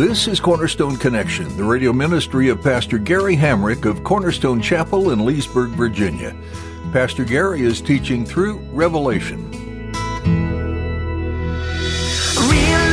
This 0.00 0.26
is 0.26 0.40
Cornerstone 0.40 0.96
Connection, 0.96 1.54
the 1.58 1.64
radio 1.64 1.92
ministry 1.92 2.48
of 2.48 2.62
Pastor 2.62 2.96
Gary 2.96 3.36
Hamrick 3.36 3.84
of 3.84 4.02
Cornerstone 4.02 4.58
Chapel 4.62 5.10
in 5.10 5.26
Leesburg, 5.26 5.72
Virginia. 5.72 6.34
Pastor 6.90 7.22
Gary 7.22 7.60
is 7.60 7.82
teaching 7.82 8.24
through 8.24 8.60
Revelation. 8.72 9.50
Real 9.50 9.60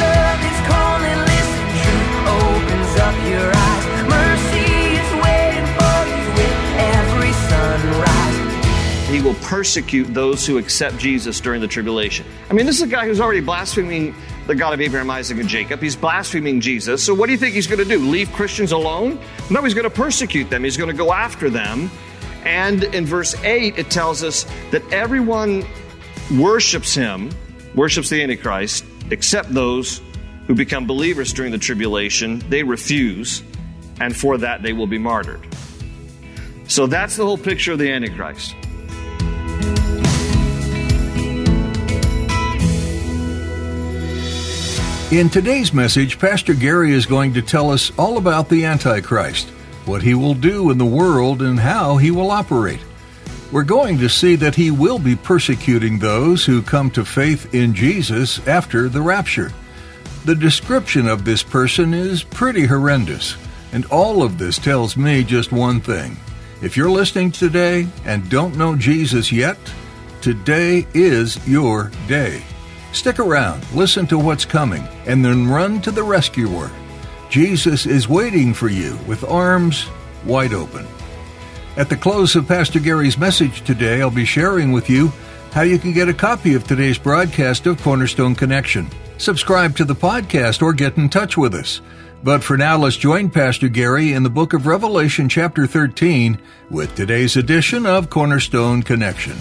love 0.04 0.42
is 0.44 0.60
calling, 0.68 1.20
listen, 1.32 1.64
truth 1.80 2.28
opens 2.28 3.00
up 3.00 3.16
your 3.26 3.56
eyes. 3.56 3.86
Mercy 4.10 4.68
is 5.00 5.10
waiting 5.24 5.68
for 5.80 6.04
you 6.12 6.28
with 6.36 6.60
every 6.92 7.32
sunrise. 7.48 9.10
He 9.10 9.22
will 9.22 9.40
persecute 9.48 10.14
those 10.14 10.46
who 10.46 10.58
accept 10.58 10.98
Jesus 10.98 11.40
during 11.40 11.62
the 11.62 11.70
tribulation. 11.70 12.26
I 12.50 12.54
mean, 12.54 12.66
this 12.66 12.76
is 12.76 12.82
a 12.82 12.88
guy 12.88 13.06
who's 13.06 13.22
already 13.22 13.40
blaspheming 13.40 14.14
the 14.48 14.56
God 14.56 14.74
of 14.74 14.82
Abraham, 14.82 15.10
Isaac, 15.10 15.38
and 15.38 15.50
Jacob. 15.50 15.82
He's 15.82 15.96
blaspheming 15.96 16.62
Jesus. 16.62 17.04
So, 17.04 17.14
what 17.14 17.26
do 17.28 17.34
you 17.34 17.38
think 17.38 17.54
he's 17.54 17.68
going 17.68 17.80
to 17.80 17.86
do? 17.86 18.00
Leave 18.00 18.32
Christians 18.32 18.72
alone? 18.72 19.20
No, 19.50 19.62
he's 19.62 19.74
going 19.74 19.84
to 19.84 19.90
persecute 19.90 20.50
them. 20.50 20.64
He's 20.64 20.78
going 20.78 20.90
to 20.90 20.96
go 20.96 21.14
after 21.14 21.50
them. 21.50 21.92
And 22.44 22.86
in 22.86 23.06
verse 23.06 23.36
8, 23.44 23.78
it 23.78 23.92
tells 23.92 24.24
us 24.24 24.46
that 24.72 24.82
everyone 24.92 25.66
worships 26.38 26.96
him, 26.96 27.30
worships 27.76 28.10
the 28.10 28.24
Antichrist, 28.24 28.86
except 29.12 29.54
those 29.54 30.02
who 30.48 30.56
become 30.56 30.88
believers 30.88 31.34
during 31.34 31.52
the 31.52 31.58
tribulation. 31.58 32.40
They 32.50 32.64
refuse, 32.64 33.44
and 34.00 34.16
for 34.16 34.38
that 34.38 34.64
they 34.64 34.72
will 34.72 34.88
be 34.88 34.98
martyred. 34.98 35.46
So, 36.70 36.88
that's 36.88 37.18
the 37.18 37.26
whole 37.26 37.38
picture 37.38 37.74
of 37.74 37.80
the 37.80 37.92
Antichrist. 37.92 38.56
In 45.10 45.30
today's 45.30 45.74
message, 45.74 46.20
Pastor 46.20 46.54
Gary 46.54 46.92
is 46.92 47.06
going 47.06 47.34
to 47.36 47.42
tell 47.42 47.72
us 47.72 47.98
all 47.98 48.18
about 48.18 48.50
the 48.50 48.66
Antichrist, 48.66 49.48
what 49.86 50.02
he 50.02 50.14
will 50.14 50.34
do 50.34 50.70
in 50.70 50.78
the 50.78 50.86
world, 50.86 51.42
and 51.42 51.58
how 51.58 51.96
he 51.96 52.12
will 52.12 52.30
operate. 52.30 52.82
We're 53.54 53.64
going 53.64 54.00
to 54.00 54.10
see 54.10 54.36
that 54.36 54.56
he 54.56 54.70
will 54.70 55.00
be 55.00 55.16
persecuting 55.16 55.98
those 55.98 56.46
who 56.46 56.62
come 56.62 56.92
to 56.92 57.06
faith 57.06 57.56
in 57.56 57.74
Jesus 57.74 58.46
after 58.46 58.90
the 58.90 59.02
rapture. 59.02 59.54
The 60.26 60.36
description 60.36 61.08
of 61.08 61.24
this 61.24 61.42
person 61.42 61.94
is 61.94 62.26
pretty 62.26 62.66
horrendous, 62.66 63.38
and 63.72 63.86
all 63.86 64.24
of 64.24 64.38
this 64.38 64.58
tells 64.58 64.98
me 64.98 65.24
just 65.24 65.54
one 65.54 65.80
thing. 65.80 66.18
If 66.62 66.76
you're 66.76 66.92
listening 66.92 67.32
today 67.32 67.88
and 68.04 68.30
don't 68.30 68.58
know 68.58 68.76
Jesus 68.76 69.32
yet, 69.32 69.58
today 70.20 70.86
is 70.94 71.48
your 71.48 71.92
day. 72.10 72.44
Stick 72.92 73.20
around, 73.20 73.64
listen 73.74 74.08
to 74.08 74.18
what's 74.18 74.46
coming, 74.46 74.88
and 75.06 75.24
then 75.24 75.48
run 75.48 75.82
to 75.82 75.92
the 75.92 76.04
rescuer. 76.04 76.72
Jesus 77.30 77.86
is 77.86 78.08
waiting 78.08 78.54
for 78.54 78.70
you 78.70 78.98
with 79.08 79.24
arms 79.24 79.88
wide 80.26 80.54
open. 80.54 80.88
At 81.76 81.90
the 81.90 81.98
close 81.98 82.36
of 82.36 82.48
Pastor 82.48 82.80
Gary's 82.80 83.18
message 83.18 83.62
today, 83.64 84.02
I'll 84.02 84.10
be 84.10 84.26
sharing 84.26 84.72
with 84.72 84.90
you 84.90 85.12
how 85.52 85.62
you 85.62 85.78
can 85.78 85.94
get 85.94 86.10
a 86.10 86.14
copy 86.14 86.54
of 86.54 86.66
today's 86.66 86.98
broadcast 86.98 87.68
of 87.68 87.82
Cornerstone 87.82 88.36
Connection. 88.36 88.90
Subscribe 89.18 89.76
to 89.78 89.86
the 89.86 89.96
podcast 89.96 90.62
or 90.62 90.74
get 90.74 90.98
in 90.98 91.10
touch 91.10 91.38
with 91.38 91.54
us. 91.54 91.82
But 92.24 92.44
for 92.44 92.58
now, 92.58 92.78
let's 92.78 92.98
join 92.98 93.30
Pastor 93.30 93.70
Gary 93.70 94.14
in 94.14 94.24
the 94.24 94.30
book 94.30 94.54
of 94.54 94.66
Revelation, 94.66 95.30
chapter 95.30 95.68
13, 95.68 96.40
with 96.70 96.96
today's 96.96 97.38
edition 97.38 97.86
of 97.86 98.10
Cornerstone 98.10 98.82
Connection. 98.82 99.38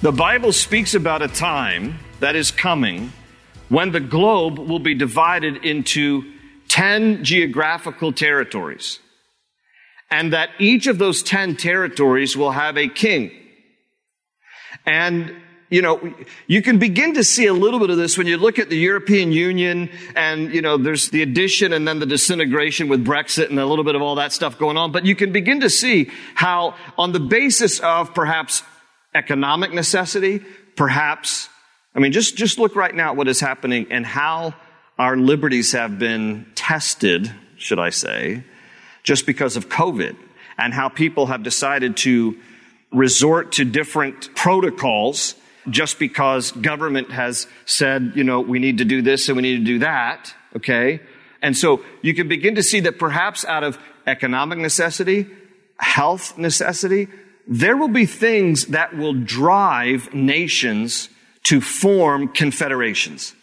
The 0.00 0.12
Bible 0.12 0.52
speaks 0.52 0.94
about 0.94 1.22
a 1.22 1.28
time 1.28 1.98
that 2.20 2.36
is 2.36 2.50
coming 2.50 3.12
when 3.68 3.92
the 3.92 4.00
globe 4.00 4.58
will 4.58 4.78
be 4.78 4.94
divided 4.94 5.64
into 5.64 6.32
10 6.68 7.24
geographical 7.24 8.12
territories. 8.12 8.98
And 10.10 10.32
that 10.32 10.50
each 10.58 10.86
of 10.86 10.98
those 10.98 11.22
10 11.22 11.56
territories 11.56 12.36
will 12.36 12.52
have 12.52 12.78
a 12.78 12.88
king. 12.88 13.30
And, 14.86 15.34
you 15.68 15.82
know, 15.82 16.14
you 16.46 16.62
can 16.62 16.78
begin 16.78 17.12
to 17.14 17.24
see 17.24 17.44
a 17.44 17.52
little 17.52 17.78
bit 17.78 17.90
of 17.90 17.98
this 17.98 18.16
when 18.16 18.26
you 18.26 18.38
look 18.38 18.58
at 18.58 18.70
the 18.70 18.78
European 18.78 19.32
Union 19.32 19.90
and, 20.16 20.54
you 20.54 20.62
know, 20.62 20.78
there's 20.78 21.10
the 21.10 21.20
addition 21.20 21.74
and 21.74 21.86
then 21.86 21.98
the 21.98 22.06
disintegration 22.06 22.88
with 22.88 23.04
Brexit 23.04 23.50
and 23.50 23.58
a 23.58 23.66
little 23.66 23.84
bit 23.84 23.96
of 23.96 24.00
all 24.00 24.14
that 24.14 24.32
stuff 24.32 24.58
going 24.58 24.78
on. 24.78 24.92
But 24.92 25.04
you 25.04 25.14
can 25.14 25.30
begin 25.30 25.60
to 25.60 25.68
see 25.68 26.10
how 26.34 26.74
on 26.96 27.12
the 27.12 27.20
basis 27.20 27.80
of 27.80 28.14
perhaps 28.14 28.62
economic 29.14 29.74
necessity, 29.74 30.42
perhaps 30.74 31.50
I 31.94 32.00
mean, 32.00 32.12
just, 32.12 32.36
just 32.36 32.58
look 32.58 32.76
right 32.76 32.94
now 32.94 33.10
at 33.10 33.16
what 33.16 33.28
is 33.28 33.40
happening 33.40 33.86
and 33.90 34.04
how 34.04 34.54
our 34.98 35.16
liberties 35.16 35.72
have 35.72 35.98
been 35.98 36.46
tested, 36.54 37.32
should 37.56 37.78
I 37.78 37.90
say, 37.90 38.44
just 39.02 39.26
because 39.26 39.56
of 39.56 39.68
COVID, 39.68 40.16
and 40.58 40.74
how 40.74 40.88
people 40.88 41.26
have 41.26 41.42
decided 41.42 41.96
to 41.98 42.36
resort 42.92 43.52
to 43.52 43.64
different 43.64 44.34
protocols 44.34 45.34
just 45.70 45.98
because 45.98 46.50
government 46.52 47.10
has 47.10 47.46
said, 47.66 48.12
you 48.14 48.24
know, 48.24 48.40
we 48.40 48.58
need 48.58 48.78
to 48.78 48.84
do 48.84 49.02
this 49.02 49.28
and 49.28 49.36
we 49.36 49.42
need 49.42 49.58
to 49.58 49.64
do 49.64 49.78
that, 49.80 50.34
okay? 50.56 51.00
And 51.42 51.56
so 51.56 51.84
you 52.02 52.14
can 52.14 52.28
begin 52.28 52.54
to 52.56 52.62
see 52.62 52.80
that 52.80 52.98
perhaps 52.98 53.44
out 53.44 53.64
of 53.64 53.78
economic 54.06 54.58
necessity, 54.58 55.26
health 55.78 56.36
necessity, 56.38 57.08
there 57.46 57.76
will 57.76 57.88
be 57.88 58.06
things 58.06 58.66
that 58.66 58.96
will 58.96 59.14
drive 59.14 60.12
nations 60.12 61.08
to 61.48 61.62
form 61.62 62.28
confederations. 62.28 63.34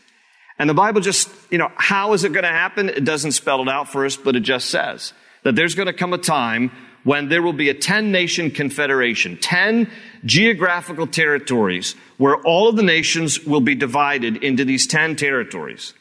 And 0.59 0.69
the 0.69 0.75
Bible 0.75 1.01
just, 1.01 1.27
you 1.49 1.57
know, 1.57 1.71
how 1.75 2.13
is 2.13 2.23
it 2.23 2.33
going 2.33 2.43
to 2.43 2.49
happen? 2.49 2.87
It 2.87 3.03
doesn't 3.03 3.31
spell 3.31 3.63
it 3.63 3.67
out 3.67 3.89
for 3.89 4.05
us, 4.05 4.15
but 4.15 4.35
it 4.35 4.41
just 4.41 4.69
says 4.69 5.11
that 5.41 5.55
there's 5.55 5.73
going 5.73 5.87
to 5.87 5.93
come 5.93 6.13
a 6.13 6.19
time 6.19 6.71
when 7.03 7.29
there 7.29 7.41
will 7.41 7.51
be 7.51 7.69
a 7.69 7.73
10 7.73 8.11
nation 8.11 8.51
confederation, 8.51 9.37
10 9.37 9.89
geographical 10.23 11.07
territories 11.07 11.95
where 12.17 12.37
all 12.37 12.69
of 12.69 12.75
the 12.75 12.83
nations 12.83 13.43
will 13.43 13.59
be 13.59 13.73
divided 13.73 14.37
into 14.43 14.65
these 14.65 14.85
10 14.85 15.15
territories. 15.15 15.95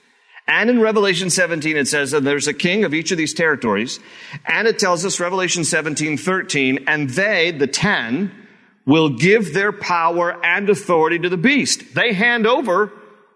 And 0.47 0.69
in 0.69 0.83
Revelation 0.83 1.31
17, 1.31 1.75
it 1.75 1.89
says 1.89 2.11
that 2.11 2.23
there's 2.23 2.49
a 2.49 2.53
king 2.53 2.85
of 2.85 2.93
each 2.93 3.13
of 3.13 3.17
these 3.17 3.33
territories. 3.33 3.99
And 4.45 4.69
it 4.69 4.79
tells 4.79 5.07
us, 5.07 5.19
Revelation 5.21 5.65
17, 5.65 6.19
13, 6.19 6.85
and 6.87 7.09
they, 7.09 7.51
the 7.51 7.67
10, 7.67 8.44
will 8.87 9.11
give 9.11 9.55
their 9.55 9.73
power 9.73 10.45
and 10.45 10.69
authority 10.69 11.19
to 11.19 11.29
the 11.29 11.37
beast. 11.37 11.95
They 11.95 12.13
hand 12.13 12.47
over 12.47 12.93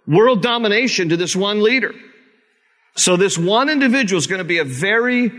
world 0.06 0.42
domination 0.42 1.10
to 1.10 1.16
this 1.16 1.34
one 1.34 1.62
leader. 1.62 1.94
So 2.96 3.16
this 3.16 3.38
one 3.38 3.68
individual 3.68 4.18
is 4.18 4.26
going 4.26 4.38
to 4.38 4.44
be 4.44 4.58
a 4.58 4.64
very, 4.64 5.30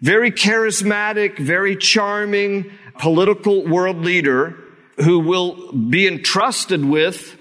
very 0.00 0.30
charismatic, 0.30 1.38
very 1.38 1.76
charming 1.76 2.70
political 2.98 3.66
world 3.66 3.98
leader 3.98 4.56
who 4.96 5.18
will 5.20 5.72
be 5.72 6.06
entrusted 6.06 6.84
with 6.84 7.36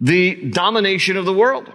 the 0.00 0.50
domination 0.50 1.16
of 1.16 1.24
the 1.24 1.32
world. 1.32 1.70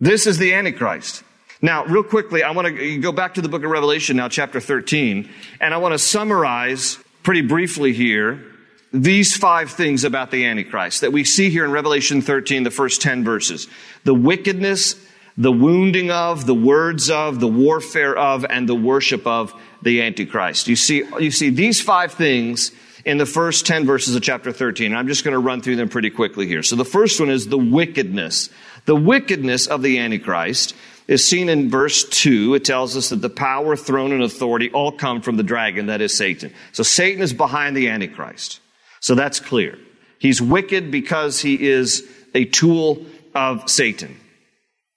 This 0.00 0.26
is 0.26 0.38
the 0.38 0.54
Antichrist. 0.54 1.24
Now, 1.60 1.84
real 1.84 2.02
quickly, 2.02 2.42
I 2.42 2.50
want 2.50 2.68
to 2.68 2.98
go 2.98 3.12
back 3.12 3.34
to 3.34 3.40
the 3.40 3.48
book 3.48 3.62
of 3.62 3.70
Revelation 3.70 4.16
now, 4.16 4.28
chapter 4.28 4.58
13, 4.58 5.28
and 5.60 5.72
I 5.72 5.76
want 5.76 5.92
to 5.92 5.98
summarize 5.98 6.98
pretty 7.22 7.42
briefly 7.42 7.92
here 7.92 8.51
these 8.92 9.36
five 9.36 9.70
things 9.70 10.04
about 10.04 10.30
the 10.30 10.44
Antichrist 10.44 11.00
that 11.00 11.12
we 11.12 11.24
see 11.24 11.50
here 11.50 11.64
in 11.64 11.70
Revelation 11.70 12.20
13, 12.20 12.62
the 12.62 12.70
first 12.70 13.00
10 13.00 13.24
verses. 13.24 13.66
The 14.04 14.14
wickedness, 14.14 14.96
the 15.36 15.52
wounding 15.52 16.10
of, 16.10 16.44
the 16.44 16.54
words 16.54 17.10
of, 17.10 17.40
the 17.40 17.48
warfare 17.48 18.16
of, 18.16 18.44
and 18.44 18.68
the 18.68 18.74
worship 18.74 19.26
of 19.26 19.54
the 19.80 20.02
Antichrist. 20.02 20.68
You 20.68 20.76
see, 20.76 21.04
you 21.18 21.30
see 21.30 21.48
these 21.48 21.80
five 21.80 22.12
things 22.12 22.70
in 23.04 23.16
the 23.16 23.26
first 23.26 23.66
10 23.66 23.86
verses 23.86 24.14
of 24.14 24.22
chapter 24.22 24.52
13. 24.52 24.94
I'm 24.94 25.08
just 25.08 25.24
going 25.24 25.32
to 25.32 25.38
run 25.38 25.62
through 25.62 25.76
them 25.76 25.88
pretty 25.88 26.10
quickly 26.10 26.46
here. 26.46 26.62
So 26.62 26.76
the 26.76 26.84
first 26.84 27.18
one 27.18 27.30
is 27.30 27.48
the 27.48 27.58
wickedness. 27.58 28.50
The 28.84 28.94
wickedness 28.94 29.66
of 29.66 29.82
the 29.82 29.98
Antichrist 29.98 30.74
is 31.08 31.26
seen 31.26 31.48
in 31.48 31.70
verse 31.70 32.04
2. 32.04 32.54
It 32.54 32.64
tells 32.64 32.96
us 32.96 33.08
that 33.08 33.22
the 33.22 33.30
power, 33.30 33.74
throne, 33.74 34.12
and 34.12 34.22
authority 34.22 34.70
all 34.70 34.92
come 34.92 35.22
from 35.22 35.36
the 35.36 35.42
dragon, 35.42 35.86
that 35.86 36.00
is 36.00 36.16
Satan. 36.16 36.52
So 36.72 36.82
Satan 36.82 37.22
is 37.22 37.32
behind 37.32 37.76
the 37.76 37.88
Antichrist. 37.88 38.60
So 39.02 39.14
that's 39.14 39.38
clear. 39.40 39.78
He's 40.18 40.40
wicked 40.40 40.90
because 40.90 41.40
he 41.40 41.68
is 41.68 42.08
a 42.34 42.46
tool 42.46 43.04
of 43.34 43.68
Satan. 43.68 44.16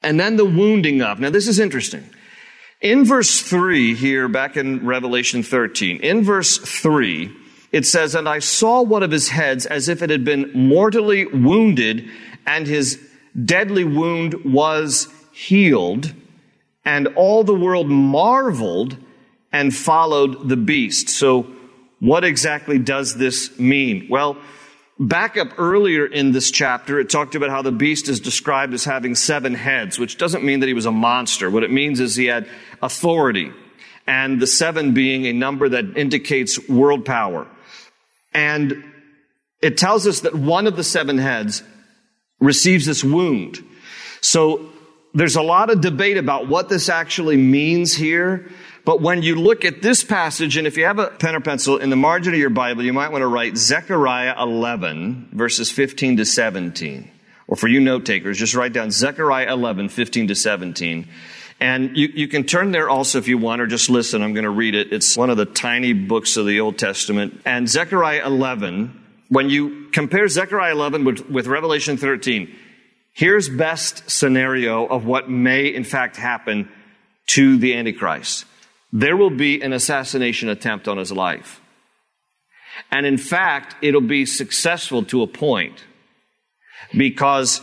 and 0.02 0.20
then 0.20 0.38
the 0.38 0.46
wounding 0.46 1.02
of. 1.02 1.20
Now, 1.20 1.32
this 1.32 1.48
is 1.48 1.60
interesting. 1.60 2.08
In 2.80 3.06
verse 3.06 3.42
3 3.42 3.96
here, 3.96 4.28
back 4.28 4.56
in 4.56 4.86
Revelation 4.86 5.42
13, 5.42 5.98
in 5.98 6.24
verse 6.24 6.60
3, 6.60 7.36
it 7.72 7.88
says, 7.88 8.14
And 8.14 8.30
I 8.30 8.38
saw 8.38 8.84
one 8.84 9.02
of 9.02 9.10
his 9.10 9.30
heads 9.30 9.66
as 9.66 9.90
if 9.90 10.04
it 10.04 10.12
had 10.12 10.24
been 10.24 10.52
mortally 10.54 11.26
wounded, 11.26 12.08
and 12.46 12.68
his 12.68 13.00
deadly 13.44 13.84
wound 13.84 14.36
was 14.46 15.08
healed. 15.34 16.14
And 16.86 17.08
all 17.16 17.44
the 17.44 17.56
world 17.56 17.90
marveled 17.90 18.98
and 19.52 19.76
followed 19.76 20.50
the 20.50 20.58
beast. 20.58 21.10
So, 21.10 21.48
what 22.00 22.24
exactly 22.24 22.80
does 22.80 23.16
this 23.16 23.58
mean? 23.58 24.08
Well, 24.10 24.38
back 25.00 25.38
up 25.38 25.50
earlier 25.58 26.06
in 26.06 26.32
this 26.32 26.52
chapter, 26.52 27.00
it 27.00 27.10
talked 27.10 27.36
about 27.36 27.50
how 27.50 27.62
the 27.62 27.72
beast 27.72 28.08
is 28.08 28.20
described 28.20 28.74
as 28.74 28.86
having 28.86 29.16
seven 29.16 29.54
heads, 29.54 30.00
which 30.00 30.18
doesn't 30.18 30.44
mean 30.44 30.60
that 30.62 30.68
he 30.68 30.74
was 30.74 30.86
a 30.86 30.92
monster. 30.92 31.50
What 31.50 31.64
it 31.64 31.72
means 31.72 32.00
is 32.00 32.16
he 32.16 32.26
had 32.26 32.48
authority, 32.82 33.52
and 34.08 34.40
the 34.40 34.48
seven 34.48 34.94
being 34.94 35.26
a 35.26 35.34
number 35.34 35.70
that 35.70 35.98
indicates 35.98 36.70
world 36.70 37.06
power. 37.06 37.48
And 38.34 38.84
it 39.62 39.78
tells 39.78 40.06
us 40.06 40.22
that 40.22 40.36
one 40.36 40.68
of 40.68 40.76
the 40.76 40.84
seven 40.84 41.18
heads 41.18 41.64
receives 42.40 42.86
this 42.86 43.04
wound. 43.04 43.64
So 44.22 44.70
there's 45.14 45.38
a 45.38 45.42
lot 45.42 45.70
of 45.70 45.82
debate 45.82 46.18
about 46.18 46.48
what 46.48 46.68
this 46.68 46.90
actually 46.90 47.38
means 47.38 47.94
here. 47.94 48.52
But 48.86 49.02
when 49.02 49.24
you 49.24 49.36
look 49.36 49.66
at 49.66 49.82
this 49.82 50.04
passage, 50.04 50.58
and 50.58 50.68
if 50.68 50.78
you 50.78 50.86
have 50.86 51.00
a 51.00 51.08
pen 51.08 51.36
or 51.36 51.40
pencil 51.42 51.78
in 51.78 51.90
the 51.90 51.96
margin 51.96 52.34
of 52.34 52.40
your 52.40 52.52
Bible, 52.52 52.84
you 52.84 52.94
might 52.94 53.12
want 53.12 53.24
to 53.24 53.28
write 53.28 53.58
Zechariah 53.58 54.36
11, 54.40 55.30
verses 55.34 55.72
15 55.72 56.18
to 56.18 56.26
17. 56.26 57.12
Or 57.48 57.56
for 57.56 57.68
you 57.68 57.80
note 57.80 58.06
takers, 58.06 58.38
just 58.38 58.54
write 58.54 58.74
down 58.74 58.92
Zechariah 58.92 59.52
11, 59.52 59.90
15 59.90 60.28
to 60.28 60.36
17. 60.36 61.08
And 61.60 61.98
you, 61.98 62.10
you 62.14 62.28
can 62.28 62.44
turn 62.44 62.72
there 62.72 62.88
also 62.88 63.18
if 63.18 63.28
you 63.28 63.40
want, 63.40 63.62
or 63.62 63.66
just 63.66 63.90
listen. 63.90 64.22
I'm 64.22 64.34
going 64.34 64.44
to 64.44 64.52
read 64.52 64.76
it. 64.76 64.94
It's 64.94 65.18
one 65.18 65.32
of 65.32 65.38
the 65.38 65.46
tiny 65.46 65.94
books 65.94 66.38
of 66.38 66.46
the 66.46 66.60
Old 66.60 66.78
Testament. 66.78 67.42
And 67.44 67.68
Zechariah 67.68 68.24
11, 68.24 69.04
when 69.30 69.50
you 69.50 69.90
compare 69.94 70.28
Zechariah 70.28 70.74
11 70.74 71.06
with, 71.06 71.30
with 71.30 71.48
Revelation 71.48 71.98
13, 71.98 72.56
here's 73.14 73.50
best 73.50 74.12
scenario 74.12 74.86
of 74.86 75.06
what 75.06 75.28
may 75.28 75.74
in 75.74 75.86
fact 75.86 76.18
happen 76.18 76.70
to 77.28 77.58
the 77.58 77.76
Antichrist. 77.76 78.46
There 78.98 79.18
will 79.18 79.30
be 79.30 79.62
an 79.62 79.74
assassination 79.74 80.48
attempt 80.48 80.88
on 80.88 80.98
his 80.98 81.12
life. 81.12 81.60
And 82.92 83.06
in 83.06 83.18
fact, 83.18 83.76
it'll 83.82 84.00
be 84.00 84.26
successful 84.26 85.04
to 85.06 85.22
a 85.22 85.28
point 85.28 85.84
because 86.96 87.60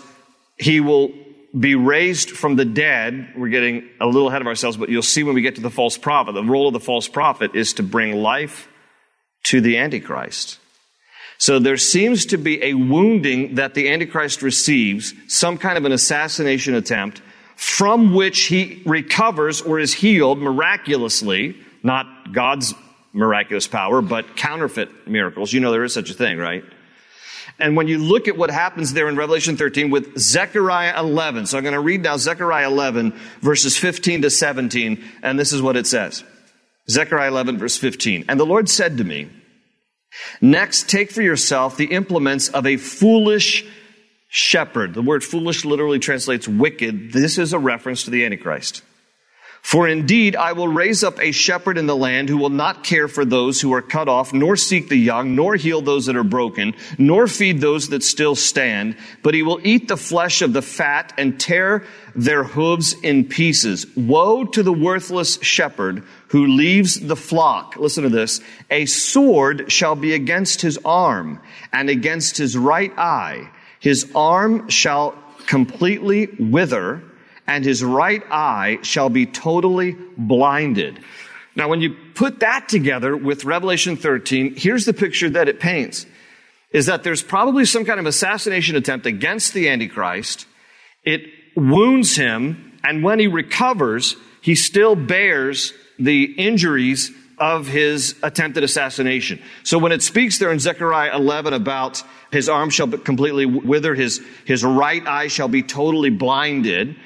he 0.58 0.80
will 0.80 1.10
be 1.58 1.74
raised 1.74 2.28
from 2.28 2.56
the 2.56 2.66
dead. 2.66 3.32
We're 3.34 3.48
getting 3.48 3.88
a 3.98 4.04
little 4.04 4.28
ahead 4.28 4.42
of 4.42 4.46
ourselves, 4.46 4.76
but 4.76 4.90
you'll 4.90 5.00
see 5.00 5.22
when 5.22 5.34
we 5.34 5.40
get 5.40 5.54
to 5.54 5.62
the 5.62 5.70
false 5.70 5.96
prophet. 5.96 6.32
The 6.32 6.44
role 6.44 6.66
of 6.66 6.74
the 6.74 6.80
false 6.80 7.08
prophet 7.08 7.54
is 7.54 7.72
to 7.74 7.82
bring 7.82 8.14
life 8.16 8.68
to 9.44 9.62
the 9.62 9.78
Antichrist. 9.78 10.58
So 11.38 11.58
there 11.58 11.78
seems 11.78 12.26
to 12.26 12.36
be 12.36 12.62
a 12.62 12.74
wounding 12.74 13.54
that 13.54 13.72
the 13.72 13.88
Antichrist 13.88 14.42
receives, 14.42 15.14
some 15.28 15.56
kind 15.56 15.78
of 15.78 15.86
an 15.86 15.92
assassination 15.92 16.74
attempt, 16.74 17.22
from 17.56 18.14
which 18.14 18.42
he 18.44 18.82
recovers 18.86 19.60
or 19.60 19.78
is 19.78 19.92
healed 19.94 20.38
miraculously, 20.38 21.56
not 21.82 22.32
God's 22.32 22.74
miraculous 23.12 23.66
power, 23.66 24.02
but 24.02 24.36
counterfeit 24.36 25.06
miracles. 25.06 25.52
You 25.52 25.60
know 25.60 25.70
there 25.70 25.84
is 25.84 25.94
such 25.94 26.10
a 26.10 26.14
thing, 26.14 26.38
right? 26.38 26.64
And 27.58 27.76
when 27.76 27.88
you 27.88 27.98
look 27.98 28.28
at 28.28 28.36
what 28.36 28.50
happens 28.50 28.92
there 28.92 29.08
in 29.08 29.16
Revelation 29.16 29.56
13 29.56 29.90
with 29.90 30.18
Zechariah 30.18 30.98
11, 30.98 31.46
so 31.46 31.58
I'm 31.58 31.64
going 31.64 31.74
to 31.74 31.80
read 31.80 32.02
now 32.02 32.16
Zechariah 32.16 32.68
11, 32.68 33.12
verses 33.40 33.76
15 33.76 34.22
to 34.22 34.30
17, 34.30 35.04
and 35.22 35.38
this 35.38 35.52
is 35.52 35.60
what 35.60 35.76
it 35.76 35.86
says. 35.86 36.24
Zechariah 36.88 37.28
11, 37.28 37.58
verse 37.58 37.76
15. 37.76 38.24
And 38.28 38.40
the 38.40 38.46
Lord 38.46 38.68
said 38.68 38.98
to 38.98 39.04
me, 39.04 39.28
Next, 40.40 40.88
take 40.90 41.10
for 41.10 41.22
yourself 41.22 41.76
the 41.76 41.92
implements 41.92 42.48
of 42.48 42.66
a 42.66 42.76
foolish 42.76 43.64
shepherd. 44.34 44.94
The 44.94 45.02
word 45.02 45.22
foolish 45.22 45.62
literally 45.66 45.98
translates 45.98 46.48
wicked. 46.48 47.12
This 47.12 47.36
is 47.36 47.52
a 47.52 47.58
reference 47.58 48.04
to 48.04 48.10
the 48.10 48.24
Antichrist. 48.24 48.82
For 49.60 49.86
indeed, 49.86 50.36
I 50.36 50.54
will 50.54 50.68
raise 50.68 51.04
up 51.04 51.20
a 51.20 51.32
shepherd 51.32 51.76
in 51.76 51.86
the 51.86 51.94
land 51.94 52.30
who 52.30 52.38
will 52.38 52.48
not 52.48 52.82
care 52.82 53.08
for 53.08 53.26
those 53.26 53.60
who 53.60 53.74
are 53.74 53.82
cut 53.82 54.08
off, 54.08 54.32
nor 54.32 54.56
seek 54.56 54.88
the 54.88 54.96
young, 54.96 55.36
nor 55.36 55.54
heal 55.56 55.82
those 55.82 56.06
that 56.06 56.16
are 56.16 56.24
broken, 56.24 56.74
nor 56.96 57.26
feed 57.26 57.60
those 57.60 57.90
that 57.90 58.02
still 58.02 58.34
stand, 58.34 58.96
but 59.22 59.34
he 59.34 59.42
will 59.42 59.60
eat 59.62 59.86
the 59.86 59.98
flesh 59.98 60.40
of 60.40 60.54
the 60.54 60.62
fat 60.62 61.12
and 61.18 61.38
tear 61.38 61.84
their 62.14 62.42
hooves 62.42 62.94
in 63.02 63.26
pieces. 63.26 63.86
Woe 63.94 64.46
to 64.46 64.62
the 64.62 64.72
worthless 64.72 65.38
shepherd 65.42 66.04
who 66.28 66.46
leaves 66.46 66.98
the 66.98 67.16
flock. 67.16 67.76
Listen 67.76 68.04
to 68.04 68.08
this. 68.08 68.40
A 68.70 68.86
sword 68.86 69.70
shall 69.70 69.94
be 69.94 70.14
against 70.14 70.62
his 70.62 70.78
arm 70.86 71.38
and 71.70 71.90
against 71.90 72.38
his 72.38 72.56
right 72.56 72.92
eye. 72.98 73.50
His 73.82 74.08
arm 74.14 74.68
shall 74.68 75.16
completely 75.48 76.28
wither 76.38 77.02
and 77.48 77.64
his 77.64 77.82
right 77.82 78.22
eye 78.30 78.78
shall 78.82 79.08
be 79.08 79.26
totally 79.26 79.96
blinded. 80.16 81.00
Now, 81.56 81.68
when 81.68 81.80
you 81.80 81.96
put 82.14 82.38
that 82.40 82.68
together 82.68 83.16
with 83.16 83.44
Revelation 83.44 83.96
13, 83.96 84.54
here's 84.54 84.84
the 84.84 84.94
picture 84.94 85.28
that 85.30 85.48
it 85.48 85.58
paints. 85.58 86.06
Is 86.70 86.86
that 86.86 87.02
there's 87.02 87.24
probably 87.24 87.64
some 87.64 87.84
kind 87.84 87.98
of 87.98 88.06
assassination 88.06 88.76
attempt 88.76 89.04
against 89.04 89.52
the 89.52 89.68
Antichrist. 89.68 90.46
It 91.02 91.22
wounds 91.56 92.14
him, 92.14 92.78
and 92.84 93.02
when 93.02 93.18
he 93.18 93.26
recovers, 93.26 94.14
he 94.40 94.54
still 94.54 94.94
bears 94.94 95.74
the 95.98 96.22
injuries 96.22 97.10
of 97.38 97.66
his 97.66 98.14
attempted 98.22 98.62
assassination. 98.62 99.40
So 99.62 99.78
when 99.78 99.92
it 99.92 100.02
speaks 100.02 100.38
there 100.38 100.52
in 100.52 100.58
Zechariah 100.58 101.14
11 101.16 101.52
about 101.52 102.02
his 102.30 102.48
arm 102.48 102.70
shall 102.70 102.88
completely 102.88 103.46
wither, 103.46 103.94
his, 103.94 104.20
his 104.44 104.64
right 104.64 105.06
eye 105.06 105.28
shall 105.28 105.48
be 105.48 105.62
totally 105.62 106.10
blinded, 106.10 106.96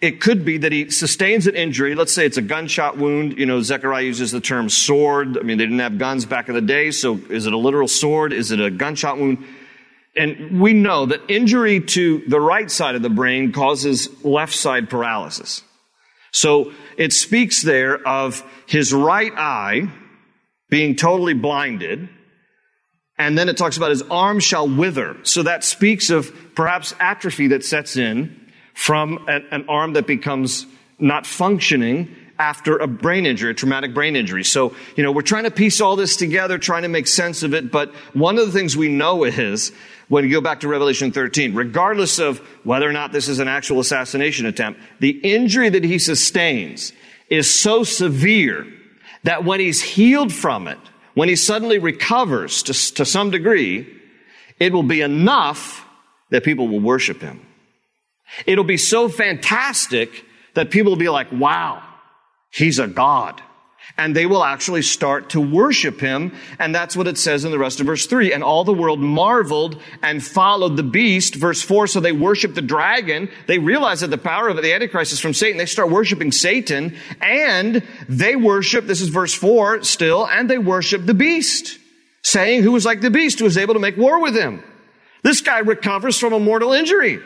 it 0.00 0.20
could 0.20 0.44
be 0.44 0.58
that 0.58 0.72
he 0.72 0.90
sustains 0.90 1.46
an 1.46 1.54
injury. 1.54 1.94
Let's 1.94 2.12
say 2.12 2.26
it's 2.26 2.36
a 2.36 2.42
gunshot 2.42 2.98
wound. 2.98 3.38
You 3.38 3.46
know, 3.46 3.62
Zechariah 3.62 4.02
uses 4.02 4.32
the 4.32 4.40
term 4.40 4.68
sword. 4.68 5.38
I 5.38 5.42
mean, 5.42 5.58
they 5.58 5.64
didn't 5.64 5.78
have 5.78 5.96
guns 5.96 6.26
back 6.26 6.48
in 6.48 6.54
the 6.56 6.60
day, 6.60 6.90
so 6.90 7.20
is 7.30 7.46
it 7.46 7.52
a 7.52 7.58
literal 7.58 7.86
sword? 7.86 8.32
Is 8.32 8.50
it 8.50 8.60
a 8.60 8.70
gunshot 8.70 9.18
wound? 9.18 9.44
And 10.16 10.60
we 10.60 10.72
know 10.72 11.06
that 11.06 11.20
injury 11.28 11.80
to 11.80 12.18
the 12.26 12.40
right 12.40 12.70
side 12.70 12.96
of 12.96 13.02
the 13.02 13.10
brain 13.10 13.52
causes 13.52 14.24
left 14.24 14.54
side 14.54 14.90
paralysis. 14.90 15.62
So 16.32 16.72
it 16.96 17.12
speaks 17.12 17.62
there 17.62 17.96
of 18.06 18.42
his 18.66 18.92
right 18.92 19.32
eye 19.36 19.90
being 20.70 20.96
totally 20.96 21.34
blinded. 21.34 22.08
And 23.18 23.36
then 23.38 23.48
it 23.48 23.56
talks 23.56 23.76
about 23.76 23.90
his 23.90 24.02
arm 24.02 24.40
shall 24.40 24.66
wither. 24.66 25.16
So 25.22 25.42
that 25.42 25.62
speaks 25.62 26.10
of 26.10 26.34
perhaps 26.54 26.94
atrophy 26.98 27.48
that 27.48 27.64
sets 27.64 27.96
in 27.96 28.50
from 28.74 29.28
an, 29.28 29.46
an 29.50 29.66
arm 29.68 29.92
that 29.92 30.06
becomes 30.06 30.66
not 30.98 31.26
functioning 31.26 32.16
after 32.38 32.78
a 32.78 32.88
brain 32.88 33.26
injury, 33.26 33.50
a 33.50 33.54
traumatic 33.54 33.92
brain 33.94 34.16
injury. 34.16 34.42
So, 34.42 34.74
you 34.96 35.02
know, 35.02 35.12
we're 35.12 35.22
trying 35.22 35.44
to 35.44 35.50
piece 35.50 35.80
all 35.80 35.94
this 35.94 36.16
together, 36.16 36.58
trying 36.58 36.82
to 36.82 36.88
make 36.88 37.06
sense 37.06 37.42
of 37.42 37.54
it. 37.54 37.70
But 37.70 37.94
one 38.14 38.38
of 38.38 38.46
the 38.46 38.52
things 38.52 38.76
we 38.76 38.88
know 38.88 39.24
is 39.24 39.72
when 40.12 40.24
you 40.24 40.30
go 40.30 40.42
back 40.42 40.60
to 40.60 40.68
Revelation 40.68 41.10
13, 41.10 41.54
regardless 41.54 42.18
of 42.18 42.40
whether 42.64 42.86
or 42.86 42.92
not 42.92 43.12
this 43.12 43.28
is 43.28 43.38
an 43.38 43.48
actual 43.48 43.80
assassination 43.80 44.44
attempt, 44.44 44.78
the 45.00 45.08
injury 45.08 45.70
that 45.70 45.84
he 45.84 45.98
sustains 45.98 46.92
is 47.30 47.48
so 47.48 47.82
severe 47.82 48.66
that 49.22 49.42
when 49.42 49.58
he's 49.58 49.80
healed 49.80 50.30
from 50.30 50.68
it, 50.68 50.76
when 51.14 51.30
he 51.30 51.34
suddenly 51.34 51.78
recovers 51.78 52.62
to, 52.64 52.74
to 52.94 53.06
some 53.06 53.30
degree, 53.30 53.88
it 54.60 54.74
will 54.74 54.82
be 54.82 55.00
enough 55.00 55.88
that 56.28 56.44
people 56.44 56.68
will 56.68 56.80
worship 56.80 57.22
him. 57.22 57.40
It'll 58.44 58.64
be 58.64 58.76
so 58.76 59.08
fantastic 59.08 60.26
that 60.52 60.70
people 60.70 60.92
will 60.92 60.98
be 60.98 61.08
like, 61.08 61.32
wow, 61.32 61.82
he's 62.52 62.78
a 62.78 62.86
God. 62.86 63.40
And 63.98 64.16
they 64.16 64.26
will 64.26 64.42
actually 64.42 64.82
start 64.82 65.30
to 65.30 65.40
worship 65.40 66.00
him. 66.00 66.34
And 66.58 66.74
that's 66.74 66.96
what 66.96 67.06
it 67.06 67.18
says 67.18 67.44
in 67.44 67.50
the 67.50 67.58
rest 67.58 67.80
of 67.80 67.86
verse 67.86 68.06
three. 68.06 68.32
And 68.32 68.42
all 68.42 68.64
the 68.64 68.72
world 68.72 69.00
marveled 69.00 69.80
and 70.02 70.24
followed 70.24 70.76
the 70.76 70.82
beast. 70.82 71.34
Verse 71.34 71.60
four. 71.60 71.86
So 71.86 72.00
they 72.00 72.12
worship 72.12 72.54
the 72.54 72.62
dragon. 72.62 73.28
They 73.46 73.58
realize 73.58 74.00
that 74.00 74.10
the 74.10 74.18
power 74.18 74.48
of 74.48 74.56
the 74.56 74.72
Antichrist 74.72 75.12
is 75.12 75.20
from 75.20 75.34
Satan. 75.34 75.58
They 75.58 75.66
start 75.66 75.90
worshiping 75.90 76.32
Satan 76.32 76.96
and 77.20 77.82
they 78.08 78.36
worship, 78.36 78.86
this 78.86 79.00
is 79.00 79.08
verse 79.08 79.34
four 79.34 79.82
still, 79.82 80.26
and 80.26 80.48
they 80.48 80.58
worship 80.58 81.04
the 81.04 81.14
beast, 81.14 81.78
saying 82.22 82.62
who 82.62 82.72
was 82.72 82.86
like 82.86 83.00
the 83.00 83.10
beast, 83.10 83.38
who 83.38 83.44
was 83.44 83.58
able 83.58 83.74
to 83.74 83.80
make 83.80 83.96
war 83.96 84.20
with 84.20 84.34
him. 84.34 84.62
This 85.22 85.40
guy 85.40 85.58
recovers 85.58 86.18
from 86.18 86.32
a 86.32 86.40
mortal 86.40 86.72
injury. 86.72 87.20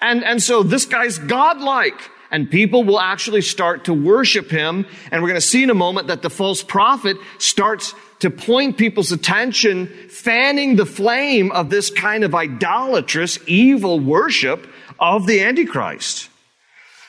And, 0.00 0.24
and 0.24 0.42
so 0.42 0.62
this 0.62 0.84
guy's 0.84 1.18
godlike. 1.18 2.00
And 2.30 2.50
people 2.50 2.84
will 2.84 3.00
actually 3.00 3.42
start 3.42 3.84
to 3.84 3.94
worship 3.94 4.50
him. 4.50 4.86
And 5.10 5.22
we're 5.22 5.28
going 5.28 5.40
to 5.40 5.46
see 5.46 5.62
in 5.62 5.70
a 5.70 5.74
moment 5.74 6.08
that 6.08 6.22
the 6.22 6.30
false 6.30 6.62
prophet 6.62 7.16
starts 7.38 7.94
to 8.20 8.30
point 8.30 8.76
people's 8.76 9.12
attention, 9.12 9.86
fanning 10.08 10.76
the 10.76 10.86
flame 10.86 11.52
of 11.52 11.70
this 11.70 11.90
kind 11.90 12.24
of 12.24 12.34
idolatrous, 12.34 13.38
evil 13.46 14.00
worship 14.00 14.66
of 14.98 15.26
the 15.26 15.42
Antichrist. 15.42 16.28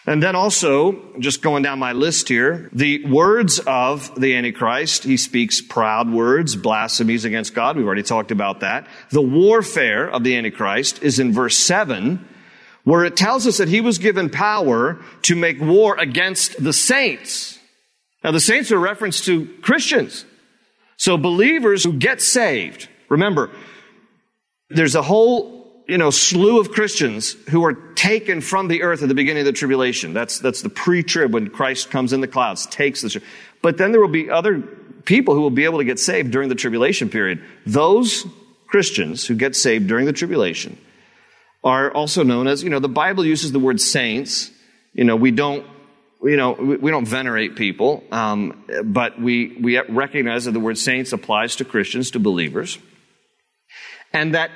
And 0.05 0.23
then 0.23 0.35
also, 0.35 0.99
just 1.19 1.41
going 1.41 1.61
down 1.61 1.77
my 1.77 1.93
list 1.93 2.29
here, 2.29 2.69
the 2.73 3.05
words 3.05 3.59
of 3.59 4.19
the 4.19 4.35
Antichrist, 4.35 5.03
he 5.03 5.17
speaks 5.17 5.61
proud 5.61 6.09
words, 6.09 6.55
blasphemies 6.55 7.25
against 7.25 7.53
God. 7.53 7.77
We've 7.77 7.85
already 7.85 8.01
talked 8.01 8.31
about 8.31 8.61
that. 8.61 8.87
The 9.11 9.21
warfare 9.21 10.09
of 10.09 10.23
the 10.23 10.35
Antichrist 10.35 11.03
is 11.03 11.19
in 11.19 11.31
verse 11.31 11.57
7, 11.57 12.25
where 12.83 13.03
it 13.03 13.17
tells 13.17 13.45
us 13.45 13.57
that 13.57 13.67
he 13.67 13.81
was 13.81 13.97
given 13.97 14.29
power 14.29 14.99
to 15.23 15.35
make 15.35 15.59
war 15.59 15.97
against 15.97 16.61
the 16.63 16.73
saints. 16.73 17.59
Now, 18.23 18.31
the 18.31 18.39
saints 18.39 18.71
are 18.71 18.79
reference 18.79 19.25
to 19.25 19.47
Christians. 19.61 20.25
So 20.97 21.17
believers 21.17 21.83
who 21.83 21.93
get 21.93 22.21
saved, 22.21 22.89
remember, 23.07 23.49
there's 24.69 24.95
a 24.95 25.01
whole 25.01 25.59
you 25.87 25.97
know, 25.97 26.11
slew 26.11 26.59
of 26.59 26.71
Christians 26.71 27.33
who 27.49 27.65
are 27.65 27.73
taken 27.73 28.41
from 28.41 28.67
the 28.67 28.83
earth 28.83 29.01
at 29.01 29.07
the 29.07 29.15
beginning 29.15 29.41
of 29.41 29.45
the 29.47 29.53
tribulation. 29.53 30.13
That's, 30.13 30.37
that's 30.37 30.61
the 30.61 30.69
pre-trib 30.69 31.33
when 31.33 31.49
Christ 31.49 31.89
comes 31.89 32.13
in 32.13 32.21
the 32.21 32.27
clouds, 32.27 32.67
takes 32.67 33.01
the, 33.01 33.21
but 33.63 33.77
then 33.77 33.91
there 33.91 33.99
will 33.99 34.07
be 34.07 34.29
other 34.29 34.61
people 35.05 35.33
who 35.33 35.41
will 35.41 35.49
be 35.49 35.65
able 35.65 35.79
to 35.79 35.83
get 35.83 35.97
saved 35.97 36.29
during 36.29 36.47
the 36.47 36.55
tribulation 36.55 37.09
period. 37.09 37.43
Those 37.65 38.23
Christians 38.67 39.25
who 39.25 39.33
get 39.33 39.55
saved 39.55 39.87
during 39.87 40.05
the 40.05 40.13
tribulation 40.13 40.77
are 41.63 41.91
also 41.91 42.23
known 42.23 42.47
as, 42.47 42.63
you 42.63 42.69
know, 42.69 42.79
the 42.79 42.89
Bible 42.89 43.25
uses 43.25 43.51
the 43.51 43.59
word 43.59 43.81
saints. 43.81 44.51
You 44.93 45.03
know, 45.03 45.15
we 45.15 45.31
don't, 45.31 45.65
you 46.21 46.37
know, 46.37 46.51
we 46.53 46.91
don't 46.91 47.07
venerate 47.07 47.55
people, 47.55 48.03
um, 48.11 48.65
but 48.83 49.21
we, 49.21 49.57
we 49.59 49.79
recognize 49.81 50.45
that 50.45 50.51
the 50.51 50.59
word 50.59 50.77
saints 50.77 51.13
applies 51.13 51.57
to 51.57 51.65
Christians, 51.65 52.11
to 52.11 52.19
believers. 52.19 52.77
And 54.13 54.35
that 54.35 54.51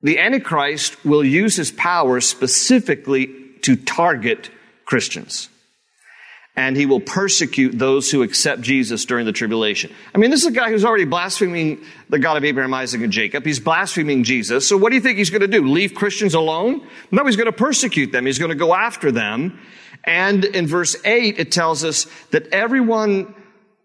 the 0.00 0.18
Antichrist 0.18 1.04
will 1.04 1.24
use 1.24 1.56
his 1.56 1.70
power 1.70 2.20
specifically 2.20 3.28
to 3.62 3.76
target 3.76 4.50
Christians. 4.84 5.48
And 6.54 6.76
he 6.76 6.84
will 6.84 7.00
persecute 7.00 7.78
those 7.78 8.10
who 8.10 8.22
accept 8.22 8.60
Jesus 8.60 9.06
during 9.06 9.24
the 9.24 9.32
tribulation. 9.32 9.90
I 10.14 10.18
mean, 10.18 10.30
this 10.30 10.42
is 10.42 10.48
a 10.48 10.52
guy 10.52 10.70
who's 10.70 10.84
already 10.84 11.06
blaspheming 11.06 11.82
the 12.10 12.18
God 12.18 12.36
of 12.36 12.44
Abraham, 12.44 12.74
Isaac, 12.74 13.00
and 13.00 13.10
Jacob. 13.10 13.46
He's 13.46 13.58
blaspheming 13.58 14.22
Jesus. 14.22 14.68
So 14.68 14.76
what 14.76 14.90
do 14.90 14.96
you 14.96 15.00
think 15.00 15.16
he's 15.16 15.30
going 15.30 15.40
to 15.40 15.48
do? 15.48 15.66
Leave 15.66 15.94
Christians 15.94 16.34
alone? 16.34 16.86
No, 17.10 17.24
he's 17.24 17.36
going 17.36 17.46
to 17.46 17.52
persecute 17.52 18.12
them. 18.12 18.26
He's 18.26 18.38
going 18.38 18.50
to 18.50 18.54
go 18.54 18.74
after 18.74 19.10
them. 19.10 19.58
And 20.04 20.44
in 20.44 20.66
verse 20.66 20.94
8, 21.04 21.38
it 21.38 21.52
tells 21.52 21.84
us 21.84 22.06
that 22.32 22.48
everyone 22.48 23.34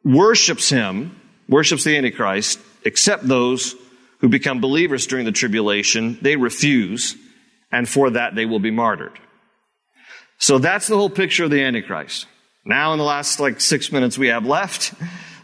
worships 0.03 0.69
him, 0.69 1.19
worships 1.47 1.85
the 1.85 1.95
Antichrist, 1.95 2.59
except 2.83 3.25
those 3.25 3.75
who 4.19 4.27
become 4.27 4.59
believers 4.59 5.07
during 5.07 5.25
the 5.25 5.31
tribulation, 5.31 6.17
they 6.21 6.35
refuse, 6.35 7.15
and 7.71 7.87
for 7.87 8.09
that 8.09 8.35
they 8.35 8.45
will 8.45 8.59
be 8.59 8.71
martyred. 8.71 9.17
So 10.39 10.57
that's 10.57 10.87
the 10.87 10.97
whole 10.97 11.09
picture 11.09 11.45
of 11.45 11.51
the 11.51 11.63
Antichrist. 11.63 12.27
Now, 12.67 12.91
in 12.91 12.99
the 12.99 13.05
last 13.05 13.39
like 13.39 13.61
six 13.61 13.91
minutes 13.91 14.17
we 14.17 14.27
have 14.27 14.45
left, 14.45 14.93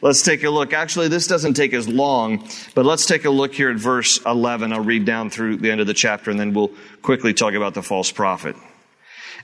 let's 0.02 0.22
take 0.22 0.44
a 0.44 0.50
look. 0.50 0.74
Actually, 0.74 1.08
this 1.08 1.26
doesn't 1.26 1.54
take 1.54 1.74
as 1.74 1.88
long, 1.88 2.48
but 2.76 2.86
let's 2.86 3.06
take 3.06 3.24
a 3.24 3.30
look 3.30 3.54
here 3.54 3.70
at 3.70 3.78
verse 3.78 4.20
11. 4.26 4.74
I'll 4.74 4.82
read 4.82 5.06
down 5.06 5.30
through 5.30 5.58
the 5.58 5.72
end 5.72 5.80
of 5.80 5.88
the 5.88 5.94
chapter 5.94 6.30
and 6.30 6.40
then 6.40 6.54
we'll 6.54 6.72
quickly 7.02 7.34
talk 7.34 7.54
about 7.54 7.76
the 7.76 7.82
false 7.82 8.12
prophet. 8.12 8.58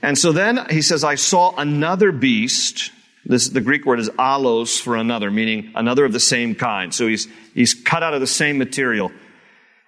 And 0.02 0.18
so 0.18 0.30
then 0.30 0.66
he 0.68 0.82
says, 0.82 1.04
I 1.04 1.14
saw 1.14 1.56
another 1.56 2.12
beast 2.12 2.90
this, 3.24 3.48
the 3.48 3.60
Greek 3.60 3.84
word 3.84 4.00
is 4.00 4.08
allos 4.10 4.80
for 4.80 4.96
another, 4.96 5.30
meaning 5.30 5.72
another 5.74 6.04
of 6.04 6.12
the 6.12 6.20
same 6.20 6.54
kind. 6.54 6.94
So 6.94 7.06
he's, 7.06 7.28
he's 7.54 7.74
cut 7.74 8.02
out 8.02 8.14
of 8.14 8.20
the 8.20 8.26
same 8.26 8.58
material. 8.58 9.12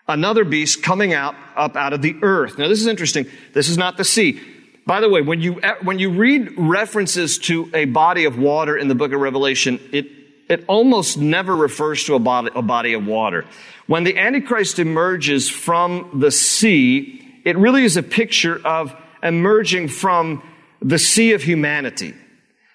Another 0.06 0.44
beast 0.44 0.82
coming 0.82 1.14
out, 1.14 1.34
up 1.56 1.76
out 1.76 1.92
of 1.92 2.02
the 2.02 2.16
earth. 2.22 2.58
Now 2.58 2.68
this 2.68 2.80
is 2.80 2.86
interesting. 2.86 3.26
This 3.54 3.68
is 3.68 3.78
not 3.78 3.96
the 3.96 4.04
sea. 4.04 4.40
By 4.84 5.00
the 5.00 5.08
way, 5.08 5.22
when 5.22 5.40
you, 5.40 5.60
eh, 5.60 5.74
when 5.82 5.98
you 5.98 6.10
read 6.10 6.58
references 6.58 7.38
to 7.38 7.70
a 7.72 7.84
body 7.84 8.24
of 8.24 8.38
water 8.38 8.76
in 8.76 8.88
the 8.88 8.94
book 8.94 9.12
of 9.12 9.20
Revelation, 9.20 9.78
it, 9.92 10.06
it 10.48 10.64
almost 10.66 11.16
never 11.16 11.54
refers 11.54 12.04
to 12.04 12.14
a 12.14 12.18
body, 12.18 12.50
a 12.54 12.62
body 12.62 12.92
of 12.94 13.06
water. 13.06 13.44
When 13.86 14.04
the 14.04 14.18
Antichrist 14.18 14.78
emerges 14.78 15.48
from 15.48 16.18
the 16.20 16.30
sea, 16.30 17.40
it 17.44 17.56
really 17.56 17.84
is 17.84 17.96
a 17.96 18.02
picture 18.02 18.60
of 18.64 18.94
emerging 19.22 19.88
from 19.88 20.42
the 20.80 20.98
sea 20.98 21.32
of 21.32 21.42
humanity. 21.42 22.14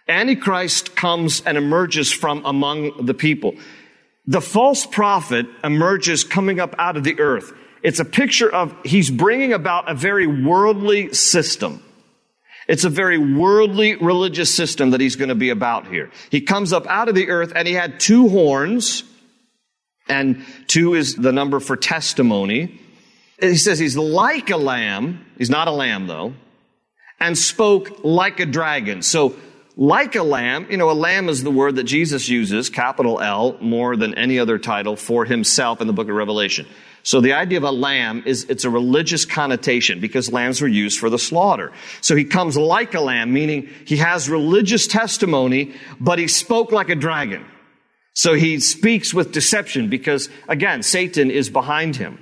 Antichrist 0.07 0.95
comes 0.95 1.41
and 1.41 1.57
emerges 1.57 2.11
from 2.11 2.45
among 2.45 3.05
the 3.05 3.13
people. 3.13 3.55
The 4.25 4.41
false 4.41 4.85
prophet 4.85 5.45
emerges 5.63 6.23
coming 6.23 6.59
up 6.59 6.75
out 6.77 6.95
of 6.95 7.03
the 7.03 7.19
earth. 7.19 7.53
It's 7.83 7.99
a 7.99 8.05
picture 8.05 8.49
of 8.49 8.75
he's 8.85 9.09
bringing 9.09 9.53
about 9.53 9.89
a 9.89 9.93
very 9.93 10.27
worldly 10.27 11.13
system. 11.13 11.83
It's 12.67 12.83
a 12.83 12.89
very 12.89 13.17
worldly 13.17 13.95
religious 13.95 14.53
system 14.53 14.91
that 14.91 14.99
he's 14.99 15.15
going 15.15 15.29
to 15.29 15.35
be 15.35 15.49
about 15.49 15.87
here. 15.87 16.11
He 16.29 16.41
comes 16.41 16.73
up 16.73 16.85
out 16.87 17.07
of 17.07 17.15
the 17.15 17.29
earth 17.29 17.53
and 17.55 17.67
he 17.67 17.73
had 17.73 17.99
two 17.99 18.27
horns, 18.27 19.03
and 20.09 20.45
two 20.67 20.93
is 20.93 21.15
the 21.15 21.31
number 21.31 21.59
for 21.59 21.77
testimony. 21.77 22.79
He 23.39 23.55
says 23.55 23.79
he's 23.79 23.97
like 23.97 24.49
a 24.49 24.57
lamb. 24.57 25.25
He's 25.37 25.49
not 25.49 25.67
a 25.67 25.71
lamb 25.71 26.07
though. 26.07 26.33
And 27.19 27.37
spoke 27.37 28.03
like 28.03 28.39
a 28.39 28.45
dragon. 28.45 29.01
So 29.01 29.35
like 29.75 30.15
a 30.15 30.23
lamb, 30.23 30.67
you 30.69 30.77
know, 30.77 30.89
a 30.89 30.93
lamb 30.93 31.29
is 31.29 31.43
the 31.43 31.51
word 31.51 31.75
that 31.75 31.83
Jesus 31.83 32.27
uses, 32.27 32.69
capital 32.69 33.21
L, 33.21 33.57
more 33.61 33.95
than 33.95 34.15
any 34.15 34.39
other 34.39 34.57
title 34.57 34.95
for 34.95 35.23
himself 35.23 35.81
in 35.81 35.87
the 35.87 35.93
book 35.93 36.09
of 36.09 36.15
Revelation. 36.15 36.65
So 37.07 37.21
the 37.21 37.31
idea 37.31 37.57
of 37.57 37.63
a 37.63 37.71
lamb 37.71 38.23
is, 38.25 38.43
it's 38.49 38.65
a 38.65 38.69
religious 38.69 39.23
connotation 39.23 40.01
because 40.01 40.29
lambs 40.29 40.59
were 40.59 40.67
used 40.67 40.99
for 40.99 41.09
the 41.09 41.17
slaughter. 41.17 41.71
So 42.01 42.17
he 42.17 42.25
comes 42.25 42.57
like 42.57 42.95
a 42.95 42.99
lamb, 42.99 43.31
meaning 43.31 43.69
he 43.85 43.95
has 43.95 44.29
religious 44.29 44.87
testimony, 44.87 45.73
but 46.01 46.19
he 46.19 46.27
spoke 46.27 46.73
like 46.73 46.89
a 46.89 46.95
dragon. 46.95 47.45
So 48.13 48.33
he 48.33 48.59
speaks 48.59 49.13
with 49.13 49.31
deception 49.31 49.87
because, 49.87 50.27
again, 50.49 50.83
Satan 50.83 51.31
is 51.31 51.49
behind 51.49 51.95
him. 51.95 52.21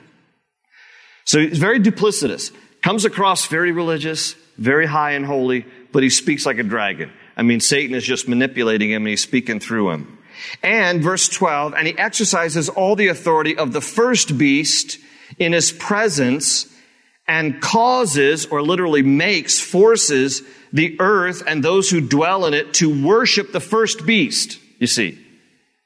So 1.23 1.39
he's 1.39 1.57
very 1.57 1.79
duplicitous. 1.79 2.51
Comes 2.83 3.05
across 3.05 3.47
very 3.47 3.71
religious, 3.71 4.35
very 4.59 4.85
high 4.85 5.13
and 5.13 5.25
holy, 5.25 5.65
but 5.93 6.03
he 6.03 6.11
speaks 6.11 6.45
like 6.45 6.59
a 6.59 6.63
dragon. 6.63 7.11
I 7.35 7.41
mean, 7.41 7.59
Satan 7.59 7.95
is 7.95 8.03
just 8.03 8.27
manipulating 8.27 8.91
him 8.91 9.01
and 9.01 9.09
he's 9.09 9.23
speaking 9.23 9.59
through 9.59 9.89
him. 9.89 10.14
And 10.63 11.01
verse 11.01 11.29
12, 11.29 11.73
and 11.73 11.87
he 11.87 11.97
exercises 11.97 12.69
all 12.69 12.95
the 12.95 13.07
authority 13.07 13.57
of 13.57 13.73
the 13.73 13.81
first 13.81 14.37
beast 14.37 14.97
in 15.37 15.53
his 15.53 15.71
presence 15.71 16.67
and 17.27 17.59
causes, 17.61 18.45
or 18.45 18.61
literally 18.61 19.01
makes, 19.01 19.59
forces 19.59 20.43
the 20.71 20.95
earth 20.99 21.41
and 21.47 21.63
those 21.63 21.89
who 21.89 22.01
dwell 22.01 22.45
in 22.45 22.53
it 22.53 22.73
to 22.75 23.05
worship 23.05 23.51
the 23.51 23.59
first 23.59 24.05
beast, 24.05 24.59
you 24.79 24.87
see. 24.87 25.19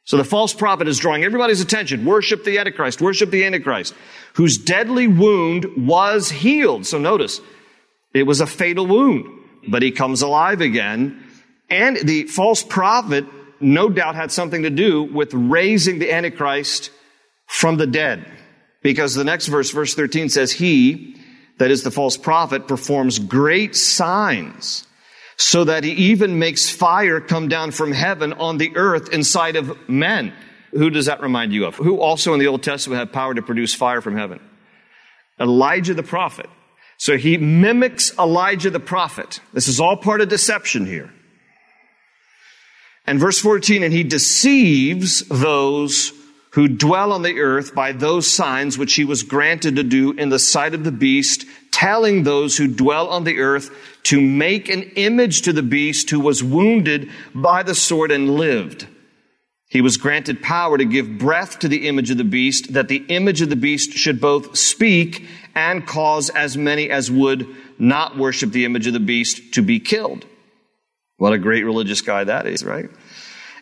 So 0.03 0.17
the 0.17 0.23
false 0.23 0.53
prophet 0.53 0.87
is 0.87 0.97
drawing 0.97 1.23
everybody's 1.23 1.61
attention. 1.61 2.03
Worship 2.03 2.43
the 2.43 2.57
Antichrist, 2.57 2.99
worship 2.99 3.29
the 3.29 3.45
Antichrist, 3.45 3.93
whose 4.33 4.57
deadly 4.57 5.07
wound 5.07 5.65
was 5.77 6.29
healed. 6.29 6.85
So 6.85 6.97
notice, 6.97 7.39
it 8.13 8.23
was 8.23 8.41
a 8.41 8.47
fatal 8.47 8.87
wound, 8.87 9.25
but 9.67 9.83
he 9.83 9.91
comes 9.91 10.21
alive 10.21 10.61
again 10.61 11.23
and 11.69 11.97
the 11.97 12.23
false 12.23 12.63
prophet 12.63 13.25
no 13.61 13.89
doubt 13.89 14.15
had 14.15 14.31
something 14.31 14.63
to 14.63 14.69
do 14.69 15.03
with 15.03 15.33
raising 15.33 15.99
the 15.99 16.11
Antichrist 16.11 16.91
from 17.47 17.77
the 17.77 17.87
dead. 17.87 18.25
Because 18.81 19.13
the 19.13 19.23
next 19.23 19.47
verse, 19.47 19.71
verse 19.71 19.93
13 19.93 20.29
says, 20.29 20.51
He, 20.51 21.15
that 21.57 21.71
is 21.71 21.83
the 21.83 21.91
false 21.91 22.17
prophet, 22.17 22.67
performs 22.67 23.19
great 23.19 23.75
signs 23.75 24.87
so 25.39 25.63
that 25.63 25.85
he 25.85 25.91
even 25.91 26.37
makes 26.37 26.69
fire 26.69 27.21
come 27.21 27.47
down 27.47 27.71
from 27.71 27.93
heaven 27.93 28.33
on 28.33 28.57
the 28.57 28.75
earth 28.75 29.13
inside 29.13 29.55
of 29.55 29.89
men. 29.89 30.33
Who 30.71 30.89
does 30.89 31.05
that 31.05 31.21
remind 31.21 31.53
you 31.53 31.65
of? 31.65 31.75
Who 31.75 32.01
also 32.01 32.33
in 32.33 32.41
the 32.41 32.47
Old 32.47 32.61
Testament 32.61 32.99
had 32.99 33.13
power 33.13 33.33
to 33.33 33.41
produce 33.41 33.73
fire 33.73 34.01
from 34.01 34.17
heaven? 34.17 34.41
Elijah 35.39 35.93
the 35.93 36.03
prophet. 36.03 36.49
So 36.97 37.17
he 37.17 37.37
mimics 37.37 38.11
Elijah 38.19 38.69
the 38.69 38.81
prophet. 38.81 39.39
This 39.53 39.69
is 39.69 39.79
all 39.79 39.95
part 39.95 40.19
of 40.19 40.27
deception 40.27 40.85
here. 40.85 41.09
And 43.09 43.19
verse 43.19 43.39
14, 43.39 43.81
and 43.81 43.91
he 43.91 44.03
deceives 44.03 45.21
those 45.29 46.13
who 46.51 46.67
dwell 46.67 47.11
on 47.11 47.23
the 47.23 47.39
earth 47.39 47.73
by 47.73 47.91
those 47.91 48.31
signs 48.31 48.77
which 48.77 48.93
he 48.93 49.03
was 49.03 49.23
granted 49.23 49.77
to 49.77 49.83
do 49.83 50.11
in 50.11 50.29
the 50.29 50.37
sight 50.37 50.75
of 50.75 50.83
the 50.83 50.91
beast, 50.91 51.43
telling 51.71 52.21
those 52.21 52.55
who 52.55 52.67
dwell 52.67 53.07
on 53.07 53.23
the 53.23 53.39
earth 53.39 53.71
to 54.03 54.21
make 54.21 54.69
an 54.69 54.83
image 54.95 55.41
to 55.41 55.53
the 55.53 55.63
beast 55.63 56.11
who 56.11 56.19
was 56.19 56.43
wounded 56.43 57.09
by 57.33 57.63
the 57.63 57.73
sword 57.73 58.11
and 58.11 58.35
lived. 58.35 58.87
He 59.69 59.81
was 59.81 59.97
granted 59.97 60.43
power 60.43 60.77
to 60.77 60.85
give 60.85 61.17
breath 61.17 61.57
to 61.59 61.67
the 61.67 61.87
image 61.87 62.11
of 62.11 62.19
the 62.19 62.23
beast, 62.23 62.73
that 62.73 62.89
the 62.89 63.03
image 63.07 63.41
of 63.41 63.49
the 63.49 63.55
beast 63.55 63.93
should 63.93 64.21
both 64.21 64.55
speak 64.55 65.25
and 65.55 65.87
cause 65.87 66.29
as 66.29 66.55
many 66.55 66.91
as 66.91 67.09
would 67.09 67.47
not 67.79 68.19
worship 68.19 68.51
the 68.51 68.65
image 68.65 68.85
of 68.85 68.93
the 68.93 68.99
beast 68.99 69.55
to 69.55 69.63
be 69.63 69.79
killed. 69.79 70.27
What 71.19 71.33
a 71.33 71.37
great 71.37 71.65
religious 71.65 72.01
guy 72.01 72.23
that 72.23 72.47
is, 72.47 72.63
right? 72.63 72.89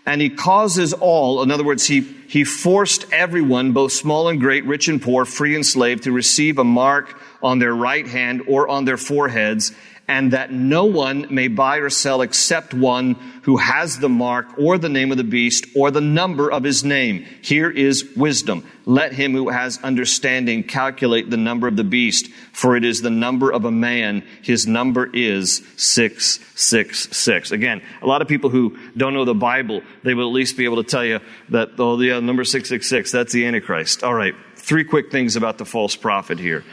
And 0.07 0.21
he 0.21 0.29
causes 0.29 0.93
all, 0.93 1.43
in 1.43 1.51
other 1.51 1.65
words, 1.65 1.85
he, 1.85 1.99
he 1.99 2.45
forced 2.45 3.05
everyone, 3.11 3.73
both 3.73 3.91
small 3.91 4.29
and 4.29 4.39
great, 4.39 4.63
rich 4.65 4.87
and 4.87 5.01
poor, 5.01 5.25
free 5.25 5.53
and 5.53 5.65
slave, 5.65 6.01
to 6.01 6.13
receive 6.13 6.57
a 6.57 6.63
mark 6.63 7.19
on 7.43 7.59
their 7.59 7.75
right 7.75 8.07
hand 8.07 8.41
or 8.47 8.69
on 8.69 8.85
their 8.85 8.95
foreheads 8.95 9.73
and 10.07 10.31
that 10.31 10.51
no 10.51 10.85
one 10.85 11.27
may 11.29 11.49
buy 11.49 11.77
or 11.77 11.89
sell 11.89 12.21
except 12.21 12.73
one 12.73 13.13
who 13.43 13.57
has 13.57 13.99
the 13.99 14.07
mark 14.07 14.57
or 14.57 14.77
the 14.77 14.87
name 14.87 15.11
of 15.11 15.17
the 15.17 15.23
beast 15.23 15.65
or 15.75 15.91
the 15.91 15.99
number 15.99 16.49
of 16.49 16.63
his 16.63 16.83
name. 16.83 17.25
Here 17.41 17.69
is 17.69 18.15
wisdom. 18.15 18.65
Let 18.85 19.11
him 19.11 19.33
who 19.33 19.49
has 19.49 19.79
understanding 19.83 20.63
calculate 20.63 21.29
the 21.29 21.35
number 21.35 21.67
of 21.67 21.75
the 21.75 21.83
beast, 21.83 22.29
for 22.53 22.77
it 22.77 22.85
is 22.85 23.01
the 23.01 23.09
number 23.09 23.51
of 23.51 23.65
a 23.65 23.71
man. 23.71 24.23
His 24.41 24.65
number 24.65 25.09
is 25.11 25.61
666. 25.75 27.51
Again, 27.51 27.81
a 28.01 28.07
lot 28.07 28.21
of 28.21 28.29
people 28.29 28.49
who 28.49 28.77
don't 28.95 29.13
know 29.13 29.25
the 29.25 29.35
Bible, 29.35 29.81
they 30.03 30.13
will 30.13 30.29
at 30.29 30.33
least 30.33 30.55
be 30.55 30.63
able 30.63 30.81
to 30.81 30.89
tell 30.89 31.03
you 31.03 31.19
that, 31.49 31.71
oh, 31.79 31.99
yeah, 31.99 32.21
number 32.21 32.45
666, 32.45 33.11
that's 33.11 33.33
the 33.33 33.45
Antichrist. 33.45 34.05
All 34.05 34.13
right. 34.13 34.35
Three 34.55 34.85
quick 34.85 35.11
things 35.11 35.35
about 35.35 35.57
the 35.57 35.65
false 35.65 35.97
prophet 35.97 36.39
here. 36.39 36.63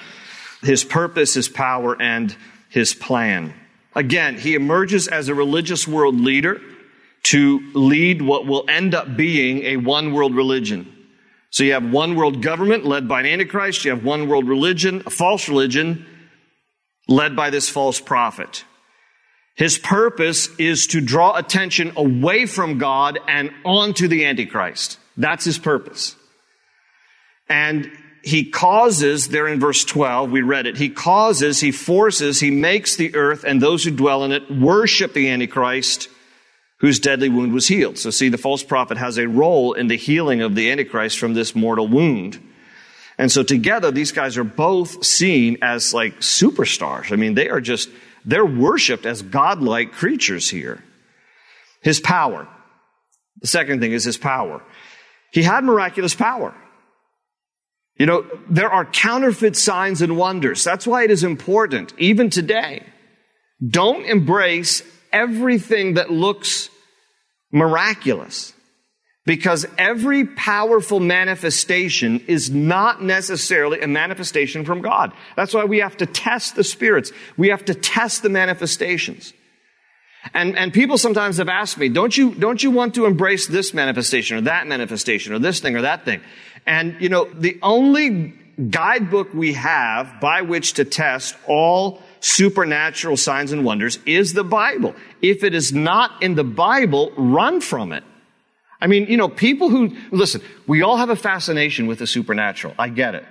His 0.63 0.85
purpose, 0.85 1.35
his 1.35 1.49
power, 1.49 2.01
and 2.01 2.35
his 2.75 2.93
plan. 2.93 3.55
Again, 3.95 4.37
he 4.37 4.57
emerges 4.57 5.07
as 5.07 5.29
a 5.29 5.35
religious 5.35 5.87
world 5.87 6.21
leader 6.21 6.61
to 7.23 7.61
lead 7.73 8.21
what 8.21 8.49
will 8.49 8.65
end 8.69 8.97
up 8.97 9.17
being 9.17 9.63
a 9.63 9.77
one 9.77 10.13
world 10.13 10.35
religion. 10.35 10.93
So 11.51 11.63
you 11.63 11.75
have 11.75 11.89
one 11.89 12.17
world 12.17 12.43
government 12.43 12.85
led 12.85 13.07
by 13.07 13.21
an 13.21 13.27
antichrist, 13.27 13.85
you 13.85 13.93
have 13.93 14.05
one 14.05 14.29
world 14.29 14.49
religion, 14.49 15.05
a 15.07 15.11
false 15.11 15.49
religion, 15.49 16.05
led 17.07 17.37
by 17.37 17.51
this 17.51 17.69
false 17.69 18.01
prophet. 18.01 18.65
His 19.55 19.79
purpose 19.79 20.49
is 20.59 20.89
to 20.89 21.01
draw 21.01 21.37
attention 21.37 21.93
away 21.97 22.45
from 22.45 22.79
God 22.79 23.21
and 23.29 23.53
onto 23.65 24.09
the 24.09 24.25
antichrist. 24.25 24.99
That's 25.17 25.45
his 25.45 25.61
purpose. 25.61 26.17
And 27.49 27.89
he 28.25 28.45
causes, 28.45 29.29
there 29.29 29.47
in 29.47 29.61
verse 29.61 29.85
12, 29.85 30.31
we 30.31 30.41
read 30.41 30.67
it, 30.67 30.79
he 30.79 30.89
causes, 30.89 31.61
he 31.61 31.71
forces, 31.71 32.41
he 32.41 32.51
makes 32.51 32.97
the 32.97 33.15
earth 33.15 33.45
and 33.45 33.61
those 33.61 33.85
who 33.85 33.91
dwell 33.91 34.25
in 34.25 34.33
it 34.33 34.51
worship 34.51 35.13
the 35.13 35.29
Antichrist 35.29 36.09
whose 36.79 36.99
deadly 36.99 37.29
wound 37.29 37.53
was 37.53 37.69
healed. 37.69 37.99
So 37.99 38.11
see, 38.11 38.29
the 38.29 38.39
false 38.39 38.63
prophet 38.63 38.97
has 38.97 39.19
a 39.19 39.29
role 39.29 39.75
in 39.75 39.89
the 39.89 39.97
healing 39.97 40.43
of 40.43 40.55
the 40.55 40.71
Antichrist 40.71 41.19
from 41.19 41.35
this 41.35 41.55
mortal 41.55 41.87
wound. 41.87 42.41
And 43.17 43.31
so 43.31 43.43
together, 43.43 43.91
these 43.91 44.13
guys 44.13 44.37
are 44.37 44.45
both 44.45 45.05
seen 45.05 45.59
as 45.63 45.95
like 45.95 46.17
superstars. 46.21 47.13
I 47.13 47.17
mean, 47.17 47.35
they 47.35 47.49
are 47.49 47.61
just, 47.61 47.89
they're 48.25 48.45
worshiped 48.45 49.07
as 49.07 49.23
godlike 49.23 49.93
creatures 49.93 50.51
here. 50.51 50.83
His 51.81 52.01
power. 52.01 52.49
The 53.41 53.47
second 53.47 53.81
thing 53.81 53.93
is 53.93 54.05
his 54.05 54.19
power. 54.19 54.63
He 55.31 55.43
had 55.43 55.65
miraculous 55.65 56.15
power. 56.15 56.55
You 57.97 58.07
know, 58.07 58.27
there 58.49 58.71
are 58.71 58.85
counterfeit 58.85 59.57
signs 59.57 60.03
and 60.03 60.17
wonders. 60.17 60.65
That's 60.65 60.87
why 60.87 61.05
it 61.05 61.11
is 61.11 61.23
important, 61.23 61.93
even 61.97 62.29
today. 62.29 62.85
Don't 63.67 64.05
embrace 64.05 64.83
everything 65.13 65.95
that 65.95 66.11
looks 66.11 66.71
miraculous. 67.53 68.53
Because 69.27 69.67
every 69.79 70.27
powerful 70.27 71.01
manifestation 71.01 72.21
is 72.27 72.51
not 72.51 73.03
necessarily 73.03 73.81
a 73.81 73.89
manifestation 73.89 74.67
from 74.67 74.83
God. 74.83 75.15
That's 75.35 75.55
why 75.55 75.65
we 75.65 75.79
have 75.79 75.97
to 75.99 76.07
test 76.07 76.57
the 76.57 76.65
spirits. 76.65 77.11
We 77.39 77.49
have 77.49 77.65
to 77.67 77.75
test 77.75 78.23
the 78.23 78.29
manifestations. 78.29 79.33
And, 80.35 80.59
and 80.59 80.75
people 80.75 80.99
sometimes 80.99 81.39
have 81.39 81.49
asked 81.49 81.79
me, 81.79 81.89
don't 81.89 82.15
you, 82.15 82.35
don't 82.35 82.63
you 82.63 82.71
want 82.71 82.95
to 82.97 83.07
embrace 83.07 83.47
this 83.47 83.73
manifestation 83.73 84.37
or 84.37 84.41
that 84.43 84.67
manifestation 84.67 85.33
or 85.33 85.39
this 85.39 85.61
thing 85.61 85.77
or 85.77 85.83
that 85.83 86.05
thing? 86.05 86.21
And, 86.67 86.97
you 87.01 87.09
know, 87.09 87.29
the 87.33 87.59
only 87.63 88.35
guidebook 88.71 89.35
we 89.35 89.55
have 89.55 90.21
by 90.21 90.43
which 90.43 90.75
to 90.75 90.85
test 90.85 91.37
all 91.47 92.03
supernatural 92.21 93.17
signs 93.17 93.53
and 93.53 93.65
wonders 93.65 93.99
is 94.07 94.33
the 94.33 94.45
Bible. 94.45 94.95
If 95.21 95.45
it 95.45 95.55
is 95.55 95.73
not 95.73 96.23
in 96.23 96.37
the 96.37 96.45
Bible, 96.45 97.13
run 97.17 97.61
from 97.61 97.93
it. 97.93 98.05
I 98.81 98.87
mean, 98.87 99.07
you 99.07 99.17
know, 99.17 99.29
people 99.29 99.69
who, 99.69 99.97
listen, 100.11 100.43
we 100.67 100.83
all 100.83 100.97
have 100.97 101.11
a 101.11 101.17
fascination 101.17 101.87
with 101.87 101.99
the 101.99 102.07
supernatural. 102.07 102.75
I 102.79 102.89
get 102.89 103.15
it. 103.15 103.25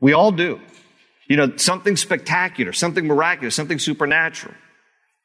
We 0.00 0.12
all 0.12 0.32
do. 0.32 0.60
You 1.26 1.36
know, 1.36 1.56
something 1.56 1.96
spectacular, 1.96 2.72
something 2.72 3.06
miraculous, 3.06 3.54
something 3.54 3.78
supernatural. 3.78 4.54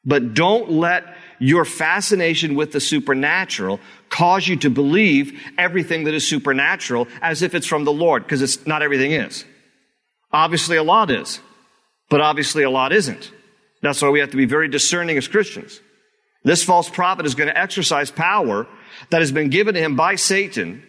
But 0.06 0.34
don't 0.34 0.70
let 0.70 1.16
your 1.38 1.64
fascination 1.64 2.54
with 2.54 2.72
the 2.72 2.80
supernatural 2.80 3.80
cause 4.08 4.46
you 4.46 4.56
to 4.56 4.70
believe 4.70 5.40
everything 5.58 6.04
that 6.04 6.14
is 6.14 6.26
supernatural 6.26 7.08
as 7.20 7.42
if 7.42 7.54
it's 7.54 7.66
from 7.66 7.84
the 7.84 7.92
Lord, 7.92 8.22
because 8.22 8.42
it's 8.42 8.66
not 8.66 8.82
everything 8.82 9.12
is. 9.12 9.44
Obviously, 10.32 10.76
a 10.76 10.82
lot 10.82 11.10
is, 11.10 11.40
but 12.10 12.20
obviously, 12.20 12.62
a 12.62 12.70
lot 12.70 12.92
isn't. 12.92 13.30
That's 13.82 14.00
why 14.02 14.10
we 14.10 14.20
have 14.20 14.30
to 14.30 14.36
be 14.36 14.46
very 14.46 14.68
discerning 14.68 15.16
as 15.16 15.28
Christians. 15.28 15.80
This 16.42 16.62
false 16.62 16.88
prophet 16.88 17.26
is 17.26 17.34
going 17.34 17.48
to 17.48 17.58
exercise 17.58 18.10
power 18.10 18.66
that 19.10 19.20
has 19.20 19.32
been 19.32 19.48
given 19.48 19.74
to 19.74 19.80
him 19.80 19.96
by 19.96 20.16
Satan 20.16 20.82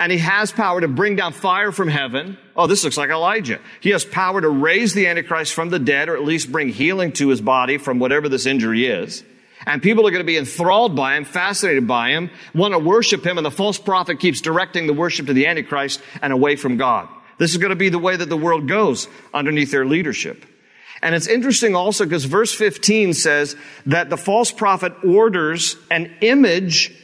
and 0.00 0.10
he 0.10 0.18
has 0.18 0.50
power 0.50 0.80
to 0.80 0.88
bring 0.88 1.14
down 1.14 1.34
fire 1.34 1.70
from 1.70 1.86
heaven. 1.86 2.38
Oh, 2.56 2.66
this 2.66 2.82
looks 2.82 2.96
like 2.96 3.10
Elijah. 3.10 3.60
He 3.80 3.90
has 3.90 4.02
power 4.02 4.40
to 4.40 4.48
raise 4.48 4.94
the 4.94 5.06
Antichrist 5.06 5.52
from 5.52 5.68
the 5.68 5.78
dead, 5.78 6.08
or 6.08 6.16
at 6.16 6.24
least 6.24 6.50
bring 6.50 6.70
healing 6.70 7.12
to 7.12 7.28
his 7.28 7.42
body 7.42 7.76
from 7.76 7.98
whatever 7.98 8.28
this 8.28 8.46
injury 8.46 8.86
is. 8.86 9.22
And 9.66 9.82
people 9.82 10.06
are 10.06 10.10
going 10.10 10.22
to 10.22 10.26
be 10.26 10.38
enthralled 10.38 10.96
by 10.96 11.16
him, 11.16 11.26
fascinated 11.26 11.86
by 11.86 12.12
him, 12.12 12.30
want 12.54 12.72
to 12.72 12.78
worship 12.78 13.24
him, 13.24 13.36
and 13.36 13.44
the 13.44 13.50
false 13.50 13.78
prophet 13.78 14.18
keeps 14.18 14.40
directing 14.40 14.86
the 14.86 14.94
worship 14.94 15.26
to 15.26 15.34
the 15.34 15.46
Antichrist 15.46 16.00
and 16.22 16.32
away 16.32 16.56
from 16.56 16.78
God. 16.78 17.06
This 17.36 17.50
is 17.50 17.58
going 17.58 17.70
to 17.70 17.76
be 17.76 17.90
the 17.90 17.98
way 17.98 18.16
that 18.16 18.30
the 18.30 18.38
world 18.38 18.66
goes 18.66 19.06
underneath 19.34 19.70
their 19.70 19.84
leadership. 19.84 20.46
And 21.02 21.14
it's 21.14 21.26
interesting 21.26 21.74
also 21.74 22.04
because 22.04 22.24
verse 22.24 22.54
15 22.54 23.12
says 23.12 23.54
that 23.86 24.08
the 24.08 24.16
false 24.16 24.50
prophet 24.50 24.94
orders 25.04 25.76
an 25.90 26.14
image 26.22 26.94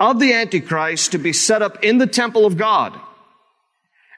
of 0.00 0.18
the 0.18 0.32
Antichrist 0.32 1.12
to 1.12 1.18
be 1.18 1.32
set 1.34 1.60
up 1.60 1.84
in 1.84 1.98
the 1.98 2.06
temple 2.06 2.46
of 2.46 2.56
God. 2.56 2.98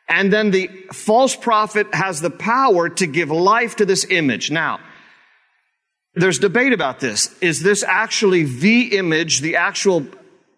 And 0.09 0.33
then 0.33 0.51
the 0.51 0.69
false 0.93 1.35
prophet 1.35 1.93
has 1.93 2.21
the 2.21 2.31
power 2.31 2.89
to 2.89 3.07
give 3.07 3.31
life 3.31 3.77
to 3.77 3.87
this 3.87 4.07
image. 4.09 4.51
Now, 4.51 4.79
there's 6.15 6.39
debate 6.39 6.73
about 6.73 7.01
this. 7.01 7.35
Is 7.41 7.63
this 7.63 7.83
actually 7.83 8.45
the 8.45 8.97
image, 8.97 9.41
the 9.41 9.57
actual 9.57 10.07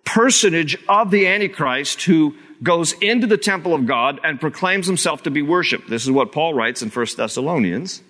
personage 0.04 0.76
of 0.88 1.10
the 1.10 1.26
Antichrist 1.26 2.02
who 2.02 2.34
goes 2.62 2.92
into 2.94 3.26
the 3.26 3.38
temple 3.38 3.74
of 3.74 3.86
God 3.86 4.20
and 4.24 4.40
proclaims 4.40 4.86
himself 4.86 5.22
to 5.22 5.30
be 5.30 5.42
worshiped? 5.42 5.88
This 5.88 6.04
is 6.04 6.10
what 6.10 6.32
Paul 6.32 6.54
writes 6.54 6.82
in 6.82 6.90
1 6.90 7.06
Thessalonians. 7.16 8.02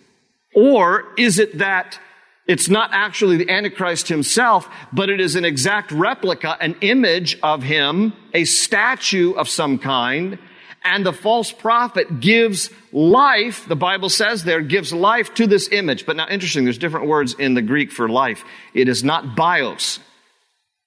Or 0.55 1.05
is 1.18 1.38
it 1.38 1.59
that 1.59 1.98
it's 2.46 2.68
not 2.68 2.90
actually 2.92 3.38
the 3.38 3.50
Antichrist 3.50 4.09
himself, 4.09 4.68
but 4.92 5.09
it 5.09 5.18
is 5.18 5.35
an 5.35 5.44
exact 5.44 5.92
replica, 5.92 6.57
an 6.61 6.76
image 6.83 7.38
of 7.42 7.62
him, 7.62 8.12
a 8.35 8.44
statue 8.44 9.33
of 9.33 9.48
some 9.48 9.78
kind. 9.78 10.38
And 10.87 11.07
the 11.07 11.14
false 11.14 11.50
prophet 11.50 12.20
gives 12.20 12.68
life, 12.92 13.66
the 13.66 13.76
Bible 13.76 14.11
says 14.11 14.44
there, 14.44 14.61
gives 14.61 14.92
life 14.92 15.33
to 15.35 15.46
this 15.46 15.70
image. 15.72 16.04
But 16.04 16.16
now 16.16 16.28
interesting, 16.28 16.64
there's 16.64 16.76
different 16.76 17.07
words 17.07 17.35
in 17.38 17.54
the 17.54 17.62
Greek 17.62 17.90
for 17.90 18.07
life. 18.11 18.44
It 18.74 18.88
is 18.88 19.02
not 19.02 19.35
bios. 19.35 19.98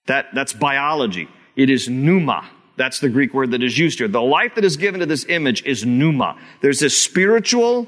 That, 0.06 0.28
that's 0.36 0.54
biology. 0.54 1.28
It 1.56 1.72
is 1.72 1.90
pneuma. 1.90 2.48
That's 2.76 3.00
the 3.00 3.10
Greek 3.10 3.34
word 3.34 3.52
that 3.52 3.64
is 3.64 3.76
used 3.76 3.98
here. 3.98 4.08
The 4.08 4.22
life 4.22 4.54
that 4.54 4.64
is 4.64 4.78
given 4.78 5.00
to 5.00 5.08
this 5.08 5.26
image 5.28 5.66
is 5.66 5.84
pneuma. 5.84 6.38
There's 6.62 6.80
this 6.80 6.96
spiritual 6.96 7.88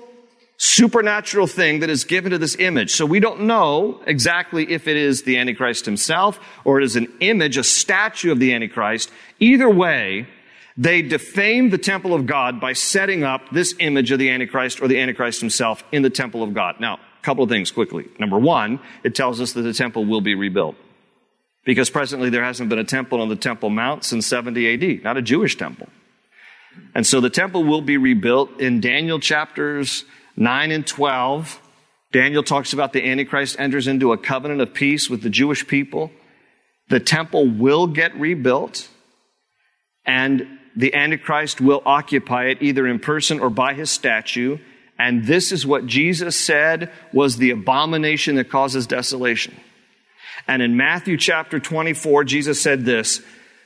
supernatural 0.59 1.47
thing 1.47 1.79
that 1.79 1.89
is 1.89 2.03
given 2.03 2.31
to 2.31 2.37
this 2.37 2.57
image. 2.57 2.91
So 2.91 3.05
we 3.05 3.21
don't 3.21 3.41
know 3.41 4.03
exactly 4.05 4.69
if 4.69 4.89
it 4.89 4.97
is 4.97 5.23
the 5.23 5.37
Antichrist 5.37 5.85
himself 5.85 6.37
or 6.65 6.81
it 6.81 6.83
is 6.83 6.97
an 6.97 7.07
image, 7.21 7.55
a 7.55 7.63
statue 7.63 8.31
of 8.31 8.39
the 8.39 8.53
Antichrist. 8.53 9.09
Either 9.39 9.69
way, 9.69 10.27
they 10.75 11.01
defame 11.01 11.69
the 11.69 11.77
temple 11.77 12.13
of 12.13 12.25
God 12.25 12.59
by 12.59 12.73
setting 12.73 13.23
up 13.23 13.49
this 13.51 13.73
image 13.79 14.11
of 14.11 14.19
the 14.19 14.29
Antichrist 14.29 14.81
or 14.81 14.89
the 14.89 14.99
Antichrist 14.99 15.39
himself 15.39 15.81
in 15.93 16.01
the 16.01 16.09
temple 16.09 16.43
of 16.43 16.53
God. 16.53 16.75
Now, 16.81 16.95
a 16.95 17.23
couple 17.23 17.45
of 17.45 17.49
things 17.49 17.71
quickly. 17.71 18.09
Number 18.19 18.37
one, 18.37 18.81
it 19.03 19.15
tells 19.15 19.39
us 19.39 19.53
that 19.53 19.61
the 19.61 19.73
temple 19.73 20.05
will 20.05 20.21
be 20.21 20.35
rebuilt. 20.35 20.75
Because 21.63 21.89
presently 21.89 22.29
there 22.29 22.43
hasn't 22.43 22.69
been 22.69 22.79
a 22.79 22.83
temple 22.83 23.21
on 23.21 23.29
the 23.29 23.35
Temple 23.35 23.69
Mount 23.69 24.03
since 24.03 24.27
70 24.27 24.73
AD, 24.73 25.03
not 25.03 25.17
a 25.17 25.21
Jewish 25.21 25.55
temple. 25.55 25.87
And 26.95 27.05
so 27.05 27.21
the 27.21 27.29
temple 27.29 27.63
will 27.63 27.81
be 27.81 27.97
rebuilt 27.97 28.59
in 28.59 28.81
Daniel 28.81 29.19
chapters 29.19 30.03
9 30.39 30.71
and 30.71 30.87
12, 30.87 31.59
Daniel 32.13 32.43
talks 32.43 32.71
about 32.71 32.93
the 32.93 33.05
Antichrist 33.05 33.57
enters 33.59 33.87
into 33.87 34.13
a 34.13 34.17
covenant 34.17 34.61
of 34.61 34.73
peace 34.73 35.09
with 35.09 35.21
the 35.21 35.29
Jewish 35.29 35.67
people. 35.67 36.11
The 36.87 37.01
temple 37.01 37.45
will 37.49 37.87
get 37.87 38.15
rebuilt, 38.15 38.87
and 40.05 40.47
the 40.77 40.95
Antichrist 40.95 41.59
will 41.59 41.83
occupy 41.85 42.45
it 42.45 42.61
either 42.61 42.87
in 42.87 42.99
person 42.99 43.41
or 43.41 43.49
by 43.49 43.73
his 43.73 43.91
statue. 43.91 44.57
And 44.97 45.25
this 45.25 45.51
is 45.51 45.67
what 45.67 45.85
Jesus 45.85 46.37
said 46.37 46.89
was 47.11 47.35
the 47.35 47.51
abomination 47.51 48.35
that 48.35 48.49
causes 48.49 48.87
desolation. 48.87 49.59
And 50.47 50.61
in 50.61 50.77
Matthew 50.77 51.17
chapter 51.17 51.59
24, 51.59 52.23
Jesus 52.23 52.61
said 52.61 52.85
this, 52.85 53.21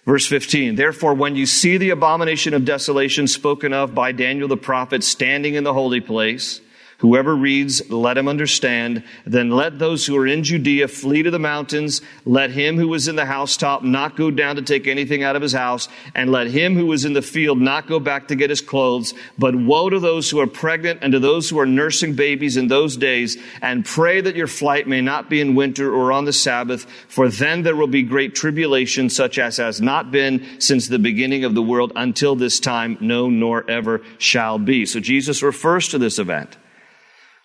verse 0.05 0.27
15, 0.27 0.75
Therefore, 0.75 1.13
when 1.13 1.35
you 1.35 1.45
see 1.45 1.77
the 1.77 1.91
abomination 1.91 2.53
of 2.53 2.65
desolation 2.65 3.27
spoken 3.27 3.73
of 3.73 3.95
by 3.95 4.11
Daniel 4.11 4.47
the 4.47 4.57
prophet 4.57 5.03
standing 5.03 5.55
in 5.55 5.63
the 5.63 5.73
holy 5.73 6.01
place, 6.01 6.61
Whoever 6.99 7.35
reads, 7.35 7.89
let 7.91 8.17
him 8.17 8.27
understand. 8.27 9.03
Then 9.25 9.49
let 9.49 9.79
those 9.79 10.05
who 10.05 10.15
are 10.17 10.25
in 10.25 10.43
Judea 10.43 10.87
flee 10.87 11.23
to 11.23 11.31
the 11.31 11.39
mountains. 11.39 12.01
Let 12.25 12.51
him 12.51 12.77
who 12.77 12.93
is 12.93 13.07
in 13.07 13.15
the 13.15 13.25
housetop 13.25 13.83
not 13.83 14.15
go 14.15 14.31
down 14.31 14.55
to 14.55 14.61
take 14.61 14.87
anything 14.87 15.21
out 15.21 15.35
of 15.35 15.41
his 15.41 15.53
house. 15.53 15.89
And 16.15 16.31
let 16.31 16.47
him 16.47 16.75
who 16.75 16.91
is 16.93 17.03
in 17.03 17.13
the 17.13 17.21
field 17.21 17.59
not 17.59 17.87
go 17.87 17.99
back 17.99 18.29
to 18.29 18.35
get 18.35 18.49
his 18.49 18.61
clothes. 18.61 19.13
But 19.37 19.55
woe 19.55 19.89
to 19.89 19.99
those 19.99 20.29
who 20.29 20.39
are 20.39 20.47
pregnant 20.47 20.99
and 21.01 21.11
to 21.11 21.19
those 21.19 21.49
who 21.49 21.59
are 21.59 21.65
nursing 21.65 22.15
babies 22.15 22.57
in 22.57 22.67
those 22.69 22.95
days. 22.95 23.37
And 23.61 23.85
pray 23.85 24.21
that 24.21 24.35
your 24.35 24.47
flight 24.47 24.87
may 24.87 25.01
not 25.01 25.29
be 25.29 25.41
in 25.41 25.55
winter 25.55 25.93
or 25.93 26.11
on 26.11 26.25
the 26.25 26.33
Sabbath. 26.33 26.85
For 27.07 27.27
then 27.27 27.63
there 27.63 27.75
will 27.75 27.87
be 27.87 28.03
great 28.03 28.33
tribulation 28.33 29.09
such 29.09 29.37
as 29.37 29.57
has 29.57 29.81
not 29.81 30.11
been 30.11 30.61
since 30.61 30.87
the 30.87 30.99
beginning 30.99 31.43
of 31.43 31.55
the 31.55 31.61
world 31.61 31.91
until 31.95 32.35
this 32.35 32.59
time, 32.59 32.97
no, 33.01 33.29
nor 33.29 33.69
ever 33.69 34.01
shall 34.17 34.57
be. 34.57 34.85
So 34.85 34.99
Jesus 34.99 35.43
refers 35.43 35.89
to 35.89 35.97
this 35.97 36.19
event 36.19 36.57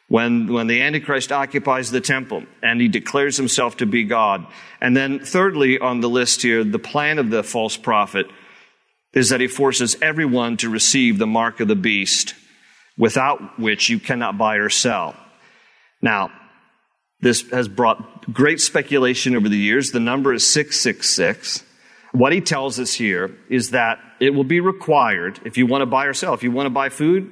when, 0.08 0.50
when 0.52 0.66
the 0.66 0.80
Antichrist 0.80 1.30
occupies 1.30 1.90
the 1.90 2.00
temple 2.00 2.44
and 2.62 2.80
he 2.80 2.88
declares 2.88 3.36
himself 3.36 3.76
to 3.76 3.86
be 3.86 4.04
God. 4.04 4.46
And 4.80 4.96
then, 4.96 5.20
thirdly, 5.20 5.78
on 5.78 6.00
the 6.00 6.08
list 6.08 6.42
here, 6.42 6.64
the 6.64 6.78
plan 6.78 7.18
of 7.18 7.30
the 7.30 7.42
false 7.42 7.76
prophet 7.76 8.26
is 9.12 9.28
that 9.28 9.40
he 9.40 9.46
forces 9.46 9.96
everyone 10.00 10.56
to 10.58 10.70
receive 10.70 11.18
the 11.18 11.26
mark 11.26 11.60
of 11.60 11.68
the 11.68 11.76
beast, 11.76 12.34
without 12.96 13.58
which 13.58 13.88
you 13.88 13.98
cannot 13.98 14.38
buy 14.38 14.56
or 14.56 14.68
sell. 14.68 15.14
Now, 16.00 16.30
this 17.20 17.48
has 17.50 17.68
brought 17.68 18.32
great 18.32 18.60
speculation 18.60 19.34
over 19.36 19.48
the 19.48 19.56
years. 19.56 19.90
The 19.90 20.00
number 20.00 20.32
is 20.32 20.46
666. 20.46 21.64
What 22.12 22.32
he 22.32 22.40
tells 22.40 22.78
us 22.80 22.94
here 22.94 23.36
is 23.50 23.70
that 23.70 23.98
it 24.20 24.34
will 24.34 24.44
be 24.44 24.60
required 24.60 25.40
if 25.44 25.58
you 25.58 25.66
want 25.66 25.82
to 25.82 25.86
buy 25.86 26.06
or 26.06 26.14
sell. 26.14 26.32
If 26.32 26.42
you 26.42 26.50
want 26.50 26.66
to 26.66 26.70
buy 26.70 26.88
food, 26.88 27.30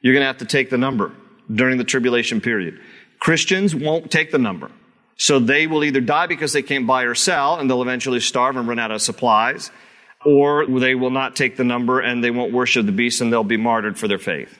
you're 0.00 0.14
going 0.14 0.22
to 0.22 0.26
have 0.26 0.38
to 0.38 0.44
take 0.44 0.70
the 0.70 0.78
number 0.78 1.12
during 1.52 1.78
the 1.78 1.84
tribulation 1.84 2.40
period. 2.40 2.80
Christians 3.18 3.74
won't 3.74 4.10
take 4.10 4.30
the 4.30 4.38
number. 4.38 4.70
So 5.16 5.40
they 5.40 5.66
will 5.66 5.82
either 5.82 6.00
die 6.00 6.26
because 6.26 6.52
they 6.52 6.62
can't 6.62 6.86
buy 6.86 7.02
or 7.02 7.14
sell 7.14 7.56
and 7.56 7.68
they'll 7.68 7.82
eventually 7.82 8.20
starve 8.20 8.56
and 8.56 8.68
run 8.68 8.78
out 8.78 8.92
of 8.92 9.02
supplies, 9.02 9.70
or 10.24 10.64
they 10.66 10.94
will 10.94 11.10
not 11.10 11.34
take 11.34 11.56
the 11.56 11.64
number 11.64 12.00
and 12.00 12.22
they 12.22 12.30
won't 12.30 12.52
worship 12.52 12.86
the 12.86 12.92
beast 12.92 13.20
and 13.20 13.32
they'll 13.32 13.42
be 13.42 13.56
martyred 13.56 13.98
for 13.98 14.06
their 14.06 14.18
faith. 14.18 14.56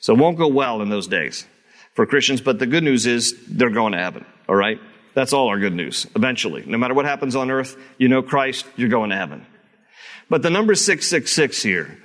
So 0.00 0.12
it 0.12 0.18
won't 0.18 0.36
go 0.36 0.48
well 0.48 0.82
in 0.82 0.90
those 0.90 1.06
days 1.06 1.46
for 1.94 2.04
Christians, 2.06 2.40
but 2.40 2.58
the 2.58 2.66
good 2.66 2.84
news 2.84 3.06
is 3.06 3.34
they're 3.48 3.70
going 3.70 3.92
to 3.92 3.98
heaven, 3.98 4.26
all 4.48 4.54
right? 4.54 4.78
That's 5.14 5.32
all 5.32 5.48
our 5.48 5.58
good 5.58 5.74
news, 5.74 6.06
eventually. 6.16 6.64
No 6.66 6.78
matter 6.78 6.94
what 6.94 7.04
happens 7.04 7.36
on 7.36 7.50
earth, 7.50 7.76
you 7.98 8.08
know 8.08 8.22
Christ, 8.22 8.66
you're 8.76 8.88
going 8.88 9.10
to 9.10 9.16
heaven. 9.16 9.46
But 10.28 10.42
the 10.42 10.50
number 10.50 10.74
666 10.74 11.62
here, 11.62 11.98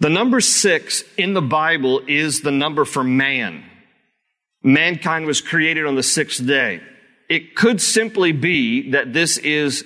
the 0.00 0.08
number 0.08 0.40
six 0.40 1.02
in 1.16 1.34
the 1.34 1.42
Bible 1.42 2.02
is 2.06 2.40
the 2.40 2.52
number 2.52 2.84
for 2.84 3.02
man. 3.02 3.64
Mankind 4.62 5.26
was 5.26 5.40
created 5.40 5.86
on 5.86 5.94
the 5.94 6.02
sixth 6.02 6.44
day. 6.46 6.80
It 7.28 7.54
could 7.54 7.80
simply 7.80 8.32
be 8.32 8.92
that 8.92 9.12
this 9.12 9.38
is 9.38 9.84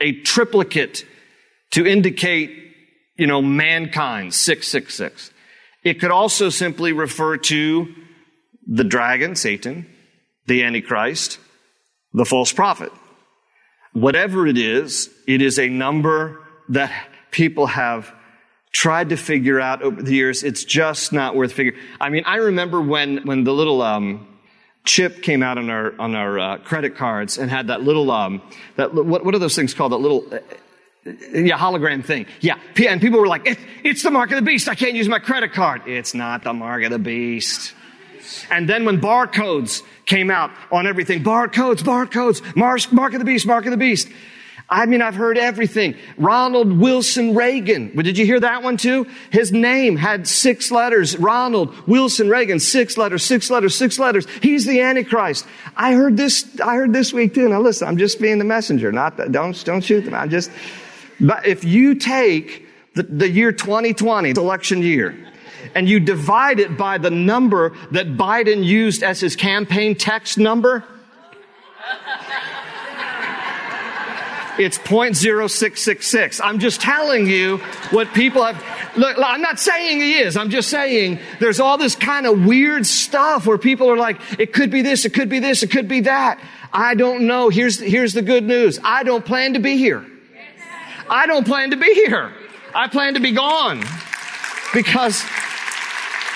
a 0.00 0.12
triplicate 0.22 1.04
to 1.72 1.86
indicate, 1.86 2.50
you 3.16 3.26
know, 3.26 3.42
mankind, 3.42 4.34
666. 4.34 5.30
It 5.84 6.00
could 6.00 6.10
also 6.10 6.48
simply 6.48 6.92
refer 6.92 7.36
to 7.36 7.94
the 8.66 8.84
dragon, 8.84 9.36
Satan, 9.36 9.86
the 10.46 10.62
Antichrist, 10.62 11.38
the 12.12 12.24
false 12.24 12.52
prophet. 12.52 12.92
Whatever 13.92 14.46
it 14.46 14.58
is, 14.58 15.10
it 15.26 15.42
is 15.42 15.58
a 15.58 15.68
number 15.68 16.40
that 16.68 16.92
people 17.30 17.66
have 17.66 18.12
tried 18.72 19.08
to 19.10 19.16
figure 19.16 19.60
out 19.60 19.82
over 19.82 20.02
the 20.02 20.14
years. 20.14 20.42
It's 20.42 20.64
just 20.64 21.12
not 21.12 21.34
worth 21.34 21.52
figuring. 21.52 21.78
I 22.00 22.08
mean, 22.08 22.24
I 22.26 22.36
remember 22.36 22.80
when, 22.80 23.18
when 23.26 23.44
the 23.44 23.52
little, 23.52 23.82
um, 23.82 24.26
chip 24.84 25.22
came 25.22 25.42
out 25.42 25.58
on 25.58 25.70
our, 25.70 25.98
on 26.00 26.14
our, 26.14 26.38
uh, 26.38 26.58
credit 26.58 26.96
cards 26.96 27.36
and 27.38 27.50
had 27.50 27.66
that 27.66 27.82
little, 27.82 28.10
um, 28.10 28.40
that, 28.76 28.94
what, 28.94 29.24
what 29.24 29.34
are 29.34 29.38
those 29.38 29.56
things 29.56 29.74
called? 29.74 29.92
That 29.92 29.98
little, 29.98 30.24
uh, 30.32 30.38
yeah, 31.04 31.58
hologram 31.58 32.04
thing. 32.04 32.26
Yeah. 32.40 32.58
And 32.86 33.00
people 33.00 33.18
were 33.18 33.26
like, 33.26 33.46
it, 33.46 33.58
it's 33.82 34.02
the 34.02 34.10
mark 34.10 34.30
of 34.30 34.36
the 34.36 34.42
beast. 34.42 34.68
I 34.68 34.74
can't 34.74 34.94
use 34.94 35.08
my 35.08 35.18
credit 35.18 35.52
card. 35.52 35.82
It's 35.86 36.14
not 36.14 36.44
the 36.44 36.52
mark 36.52 36.82
of 36.84 36.90
the 36.90 36.98
beast. 36.98 37.74
And 38.50 38.68
then 38.68 38.84
when 38.84 39.00
barcodes 39.00 39.82
came 40.06 40.30
out 40.30 40.50
on 40.70 40.86
everything, 40.86 41.24
barcodes, 41.24 41.82
barcodes, 41.82 42.54
mark, 42.54 42.92
mark 42.92 43.14
of 43.14 43.18
the 43.18 43.24
beast, 43.24 43.46
mark 43.46 43.64
of 43.64 43.70
the 43.70 43.76
beast. 43.76 44.08
I 44.72 44.86
mean, 44.86 45.02
I've 45.02 45.16
heard 45.16 45.36
everything. 45.36 45.96
Ronald 46.16 46.78
Wilson 46.78 47.34
Reagan. 47.34 47.94
Did 47.96 48.16
you 48.16 48.24
hear 48.24 48.38
that 48.38 48.62
one 48.62 48.76
too? 48.76 49.08
His 49.30 49.50
name 49.50 49.96
had 49.96 50.28
six 50.28 50.70
letters. 50.70 51.16
Ronald 51.16 51.74
Wilson 51.88 52.28
Reagan. 52.28 52.60
Six 52.60 52.96
letters, 52.96 53.24
six 53.24 53.50
letters, 53.50 53.74
six 53.74 53.98
letters. 53.98 54.28
He's 54.40 54.66
the 54.66 54.80
Antichrist. 54.80 55.44
I 55.76 55.94
heard 55.94 56.16
this, 56.16 56.60
I 56.60 56.76
heard 56.76 56.92
this 56.92 57.12
week 57.12 57.34
too. 57.34 57.48
Now 57.48 57.60
listen, 57.60 57.88
I'm 57.88 57.98
just 57.98 58.20
being 58.20 58.38
the 58.38 58.44
messenger. 58.44 58.92
Not 58.92 59.16
that, 59.16 59.32
don't, 59.32 59.60
don't 59.64 59.82
shoot 59.82 60.02
them. 60.02 60.14
I'm 60.14 60.30
just, 60.30 60.52
but 61.20 61.46
if 61.46 61.64
you 61.64 61.96
take 61.96 62.64
the, 62.94 63.02
the 63.02 63.28
year 63.28 63.50
2020, 63.50 64.30
election 64.30 64.82
year, 64.82 65.16
and 65.74 65.88
you 65.88 65.98
divide 66.00 66.60
it 66.60 66.76
by 66.76 66.96
the 66.98 67.10
number 67.10 67.76
that 67.90 68.16
Biden 68.16 68.64
used 68.64 69.02
as 69.02 69.20
his 69.20 69.34
campaign 69.34 69.94
text 69.96 70.38
number, 70.38 70.84
It's 74.60 74.76
0.0666. 74.76 76.38
I'm 76.44 76.58
just 76.58 76.82
telling 76.82 77.26
you 77.26 77.56
what 77.92 78.12
people 78.12 78.44
have. 78.44 78.94
Look, 78.94 79.16
I'm 79.18 79.40
not 79.40 79.58
saying 79.58 80.00
he 80.00 80.18
is. 80.18 80.36
I'm 80.36 80.50
just 80.50 80.68
saying 80.68 81.18
there's 81.38 81.60
all 81.60 81.78
this 81.78 81.94
kind 81.94 82.26
of 82.26 82.44
weird 82.44 82.84
stuff 82.84 83.46
where 83.46 83.56
people 83.56 83.90
are 83.90 83.96
like, 83.96 84.20
it 84.38 84.52
could 84.52 84.70
be 84.70 84.82
this, 84.82 85.06
it 85.06 85.14
could 85.14 85.30
be 85.30 85.38
this, 85.38 85.62
it 85.62 85.70
could 85.70 85.88
be 85.88 86.00
that. 86.00 86.38
I 86.74 86.94
don't 86.94 87.26
know. 87.26 87.48
Here's, 87.48 87.80
here's 87.80 88.12
the 88.12 88.20
good 88.20 88.44
news. 88.44 88.78
I 88.84 89.02
don't 89.02 89.24
plan 89.24 89.54
to 89.54 89.60
be 89.60 89.78
here. 89.78 90.04
I 91.08 91.26
don't 91.26 91.46
plan 91.46 91.70
to 91.70 91.76
be 91.78 91.94
here. 91.94 92.30
I 92.74 92.88
plan 92.88 93.14
to 93.14 93.20
be 93.20 93.32
gone 93.32 93.82
because 94.74 95.24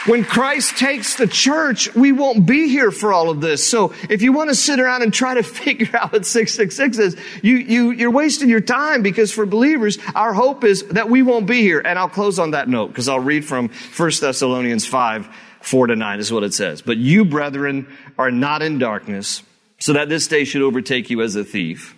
when 0.07 0.25
Christ 0.25 0.77
takes 0.77 1.17
the 1.17 1.27
church, 1.27 1.95
we 1.95 2.13
won't 2.13 2.47
be 2.47 2.69
here 2.69 2.91
for 2.91 3.13
all 3.13 3.31
of 3.31 3.41
this. 3.41 3.69
So 3.69 3.95
if 4.11 4.23
you 4.23 4.33
want 4.33 4.51
to 4.51 4.55
sit 4.55 4.79
around 4.81 5.03
and 5.03 5.13
try 5.13 5.35
to 5.35 5.43
figure 5.43 5.97
out 5.97 6.13
what 6.13 6.27
666 6.27 6.99
is, 6.99 7.17
you, 7.43 7.57
you, 7.57 7.91
you're 7.91 8.11
wasting 8.11 8.49
your 8.49 8.61
time 8.61 9.03
because 9.03 9.33
for 9.33 9.47
believers, 9.47 9.99
our 10.15 10.35
hope 10.35 10.65
is 10.65 10.83
that 10.89 11.09
we 11.09 11.23
won't 11.23 11.47
be 11.47 11.63
here. 11.63 11.81
And 11.81 11.99
I'll 11.99 12.09
close 12.09 12.39
on 12.39 12.53
that 12.53 12.69
note 12.69 12.89
because 12.89 13.09
I'll 13.09 13.21
read 13.21 13.45
from 13.45 13.71
1 13.97 14.11
Thessalonians 14.21 14.87
5, 14.87 15.29
4 15.61 15.87
to 15.89 15.97
9 15.97 16.19
is 16.21 16.33
what 16.33 16.43
it 16.43 16.55
says. 16.55 16.83
But 16.83 16.99
you, 16.99 17.25
brethren, 17.25 17.89
are 18.19 18.31
not 18.31 18.63
in 18.63 18.79
darkness 18.79 19.43
so 19.79 19.95
that 19.95 20.09
this 20.09 20.29
day 20.29 20.45
should 20.45 20.63
overtake 20.63 21.11
you 21.11 21.23
as 21.23 21.37
a 21.37 21.45
thief. 21.45 21.97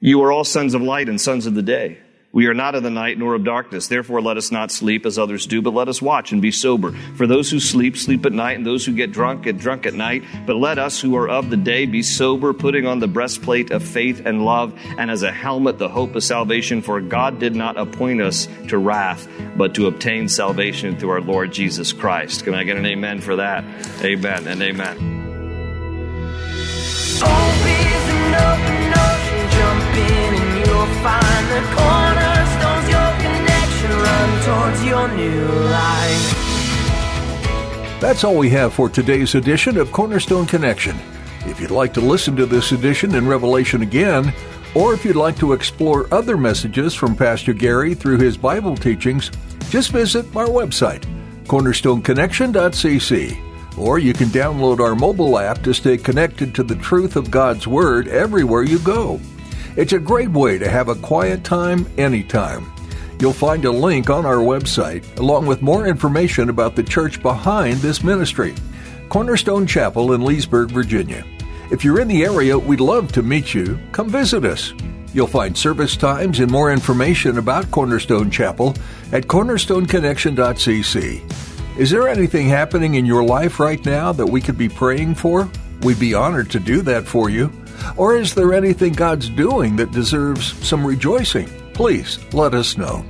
You 0.00 0.22
are 0.22 0.32
all 0.32 0.44
sons 0.44 0.74
of 0.74 0.82
light 0.82 1.08
and 1.08 1.20
sons 1.20 1.46
of 1.46 1.54
the 1.54 1.62
day. 1.62 1.98
We 2.34 2.46
are 2.46 2.54
not 2.54 2.74
of 2.74 2.82
the 2.82 2.88
night 2.88 3.18
nor 3.18 3.34
of 3.34 3.44
darkness. 3.44 3.88
Therefore, 3.88 4.22
let 4.22 4.38
us 4.38 4.50
not 4.50 4.70
sleep 4.70 5.04
as 5.04 5.18
others 5.18 5.46
do, 5.46 5.60
but 5.60 5.74
let 5.74 5.88
us 5.88 6.00
watch 6.00 6.32
and 6.32 6.40
be 6.40 6.50
sober. 6.50 6.92
For 7.14 7.26
those 7.26 7.50
who 7.50 7.60
sleep, 7.60 7.94
sleep 7.94 8.24
at 8.24 8.32
night, 8.32 8.56
and 8.56 8.64
those 8.64 8.86
who 8.86 8.94
get 8.94 9.12
drunk, 9.12 9.42
get 9.42 9.58
drunk 9.58 9.84
at 9.84 9.92
night. 9.92 10.24
But 10.46 10.56
let 10.56 10.78
us 10.78 10.98
who 10.98 11.14
are 11.16 11.28
of 11.28 11.50
the 11.50 11.58
day 11.58 11.84
be 11.84 12.02
sober, 12.02 12.54
putting 12.54 12.86
on 12.86 13.00
the 13.00 13.06
breastplate 13.06 13.70
of 13.70 13.82
faith 13.82 14.22
and 14.24 14.46
love, 14.46 14.72
and 14.96 15.10
as 15.10 15.22
a 15.22 15.30
helmet, 15.30 15.76
the 15.76 15.90
hope 15.90 16.14
of 16.14 16.24
salvation. 16.24 16.80
For 16.80 17.02
God 17.02 17.38
did 17.38 17.54
not 17.54 17.76
appoint 17.76 18.22
us 18.22 18.48
to 18.68 18.78
wrath, 18.78 19.28
but 19.58 19.74
to 19.74 19.86
obtain 19.86 20.26
salvation 20.26 20.96
through 20.96 21.10
our 21.10 21.20
Lord 21.20 21.52
Jesus 21.52 21.92
Christ. 21.92 22.44
Can 22.44 22.54
I 22.54 22.64
get 22.64 22.78
an 22.78 22.86
amen 22.86 23.20
for 23.20 23.36
that? 23.36 23.62
Amen 24.02 24.48
and 24.48 24.62
amen. 24.62 24.96
An 27.24 28.34
open 28.34 28.92
ocean, 28.98 29.50
jump 29.50 29.96
in 29.96 30.34
and 30.34 30.66
you'll 30.66 30.86
find 31.02 31.50
the 31.50 31.60
run 31.76 32.11
towards 34.52 34.84
your 34.84 35.08
new 35.08 35.44
life. 35.70 36.36
That's 38.00 38.22
all 38.22 38.36
we 38.36 38.50
have 38.50 38.74
for 38.74 38.90
today's 38.90 39.34
edition 39.34 39.78
of 39.78 39.92
Cornerstone 39.92 40.44
Connection. 40.44 40.94
If 41.46 41.58
you'd 41.58 41.70
like 41.70 41.94
to 41.94 42.02
listen 42.02 42.36
to 42.36 42.44
this 42.44 42.72
edition 42.72 43.14
in 43.14 43.26
Revelation 43.26 43.80
again, 43.80 44.34
or 44.74 44.92
if 44.92 45.06
you'd 45.06 45.16
like 45.16 45.38
to 45.38 45.54
explore 45.54 46.06
other 46.12 46.36
messages 46.36 46.92
from 46.92 47.16
Pastor 47.16 47.54
Gary 47.54 47.94
through 47.94 48.18
his 48.18 48.36
Bible 48.36 48.76
teachings, 48.76 49.30
just 49.70 49.90
visit 49.90 50.26
our 50.36 50.48
website, 50.48 51.06
cornerstoneconnection.cc. 51.44 53.78
Or 53.78 53.98
you 53.98 54.12
can 54.12 54.28
download 54.28 54.80
our 54.80 54.94
mobile 54.94 55.38
app 55.38 55.62
to 55.62 55.72
stay 55.72 55.96
connected 55.96 56.54
to 56.56 56.62
the 56.62 56.76
truth 56.76 57.16
of 57.16 57.30
God's 57.30 57.66
Word 57.66 58.06
everywhere 58.06 58.64
you 58.64 58.80
go. 58.80 59.18
It's 59.76 59.94
a 59.94 59.98
great 59.98 60.28
way 60.28 60.58
to 60.58 60.68
have 60.68 60.90
a 60.90 60.94
quiet 60.94 61.42
time 61.42 61.86
anytime. 61.96 62.70
You'll 63.22 63.32
find 63.32 63.64
a 63.64 63.70
link 63.70 64.10
on 64.10 64.26
our 64.26 64.38
website, 64.38 65.16
along 65.20 65.46
with 65.46 65.62
more 65.62 65.86
information 65.86 66.48
about 66.48 66.74
the 66.74 66.82
church 66.82 67.22
behind 67.22 67.76
this 67.76 68.02
ministry 68.02 68.52
Cornerstone 69.10 69.64
Chapel 69.64 70.14
in 70.14 70.22
Leesburg, 70.22 70.72
Virginia. 70.72 71.24
If 71.70 71.84
you're 71.84 72.00
in 72.00 72.08
the 72.08 72.24
area, 72.24 72.58
we'd 72.58 72.80
love 72.80 73.12
to 73.12 73.22
meet 73.22 73.54
you. 73.54 73.78
Come 73.92 74.08
visit 74.08 74.44
us. 74.44 74.74
You'll 75.14 75.28
find 75.28 75.56
service 75.56 75.96
times 75.96 76.40
and 76.40 76.50
more 76.50 76.72
information 76.72 77.38
about 77.38 77.70
Cornerstone 77.70 78.28
Chapel 78.28 78.74
at 79.12 79.28
cornerstoneconnection.cc. 79.28 81.78
Is 81.78 81.90
there 81.90 82.08
anything 82.08 82.48
happening 82.48 82.96
in 82.96 83.06
your 83.06 83.22
life 83.22 83.60
right 83.60 83.86
now 83.86 84.10
that 84.10 84.26
we 84.26 84.40
could 84.40 84.58
be 84.58 84.68
praying 84.68 85.14
for? 85.14 85.48
We'd 85.82 86.00
be 86.00 86.14
honored 86.14 86.50
to 86.50 86.58
do 86.58 86.82
that 86.82 87.06
for 87.06 87.30
you. 87.30 87.52
Or 87.96 88.16
is 88.16 88.34
there 88.34 88.52
anything 88.52 88.94
God's 88.94 89.28
doing 89.28 89.76
that 89.76 89.92
deserves 89.92 90.54
some 90.66 90.84
rejoicing? 90.84 91.61
Please 91.74 92.18
let 92.32 92.54
us 92.54 92.76
know. 92.76 93.04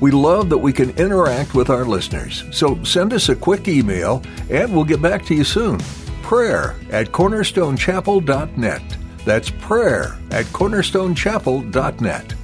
We 0.00 0.10
love 0.10 0.48
that 0.50 0.58
we 0.58 0.72
can 0.72 0.90
interact 0.98 1.54
with 1.54 1.70
our 1.70 1.84
listeners, 1.84 2.44
so 2.50 2.82
send 2.82 3.12
us 3.12 3.28
a 3.28 3.36
quick 3.36 3.68
email 3.68 4.22
and 4.50 4.74
we'll 4.74 4.84
get 4.84 5.00
back 5.00 5.24
to 5.26 5.34
you 5.34 5.44
soon. 5.44 5.78
Prayer 6.22 6.74
at 6.90 7.08
cornerstonechapel.net. 7.08 8.82
That's 9.24 9.50
prayer 9.50 10.18
at 10.30 10.46
cornerstonechapel.net. 10.46 12.34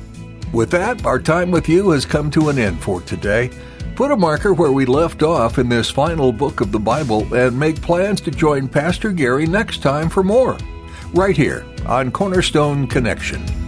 With 0.52 0.70
that, 0.70 1.04
our 1.04 1.18
time 1.18 1.50
with 1.50 1.68
you 1.68 1.90
has 1.90 2.06
come 2.06 2.30
to 2.30 2.48
an 2.48 2.58
end 2.58 2.80
for 2.80 3.00
today. 3.02 3.50
Put 3.96 4.12
a 4.12 4.16
marker 4.16 4.54
where 4.54 4.70
we 4.70 4.86
left 4.86 5.22
off 5.22 5.58
in 5.58 5.68
this 5.68 5.90
final 5.90 6.32
book 6.32 6.60
of 6.60 6.70
the 6.70 6.78
Bible 6.78 7.34
and 7.34 7.58
make 7.58 7.82
plans 7.82 8.20
to 8.22 8.30
join 8.30 8.68
Pastor 8.68 9.10
Gary 9.10 9.46
next 9.46 9.82
time 9.82 10.08
for 10.08 10.22
more. 10.22 10.56
Right 11.12 11.36
here 11.36 11.66
on 11.86 12.12
Cornerstone 12.12 12.86
Connection. 12.86 13.67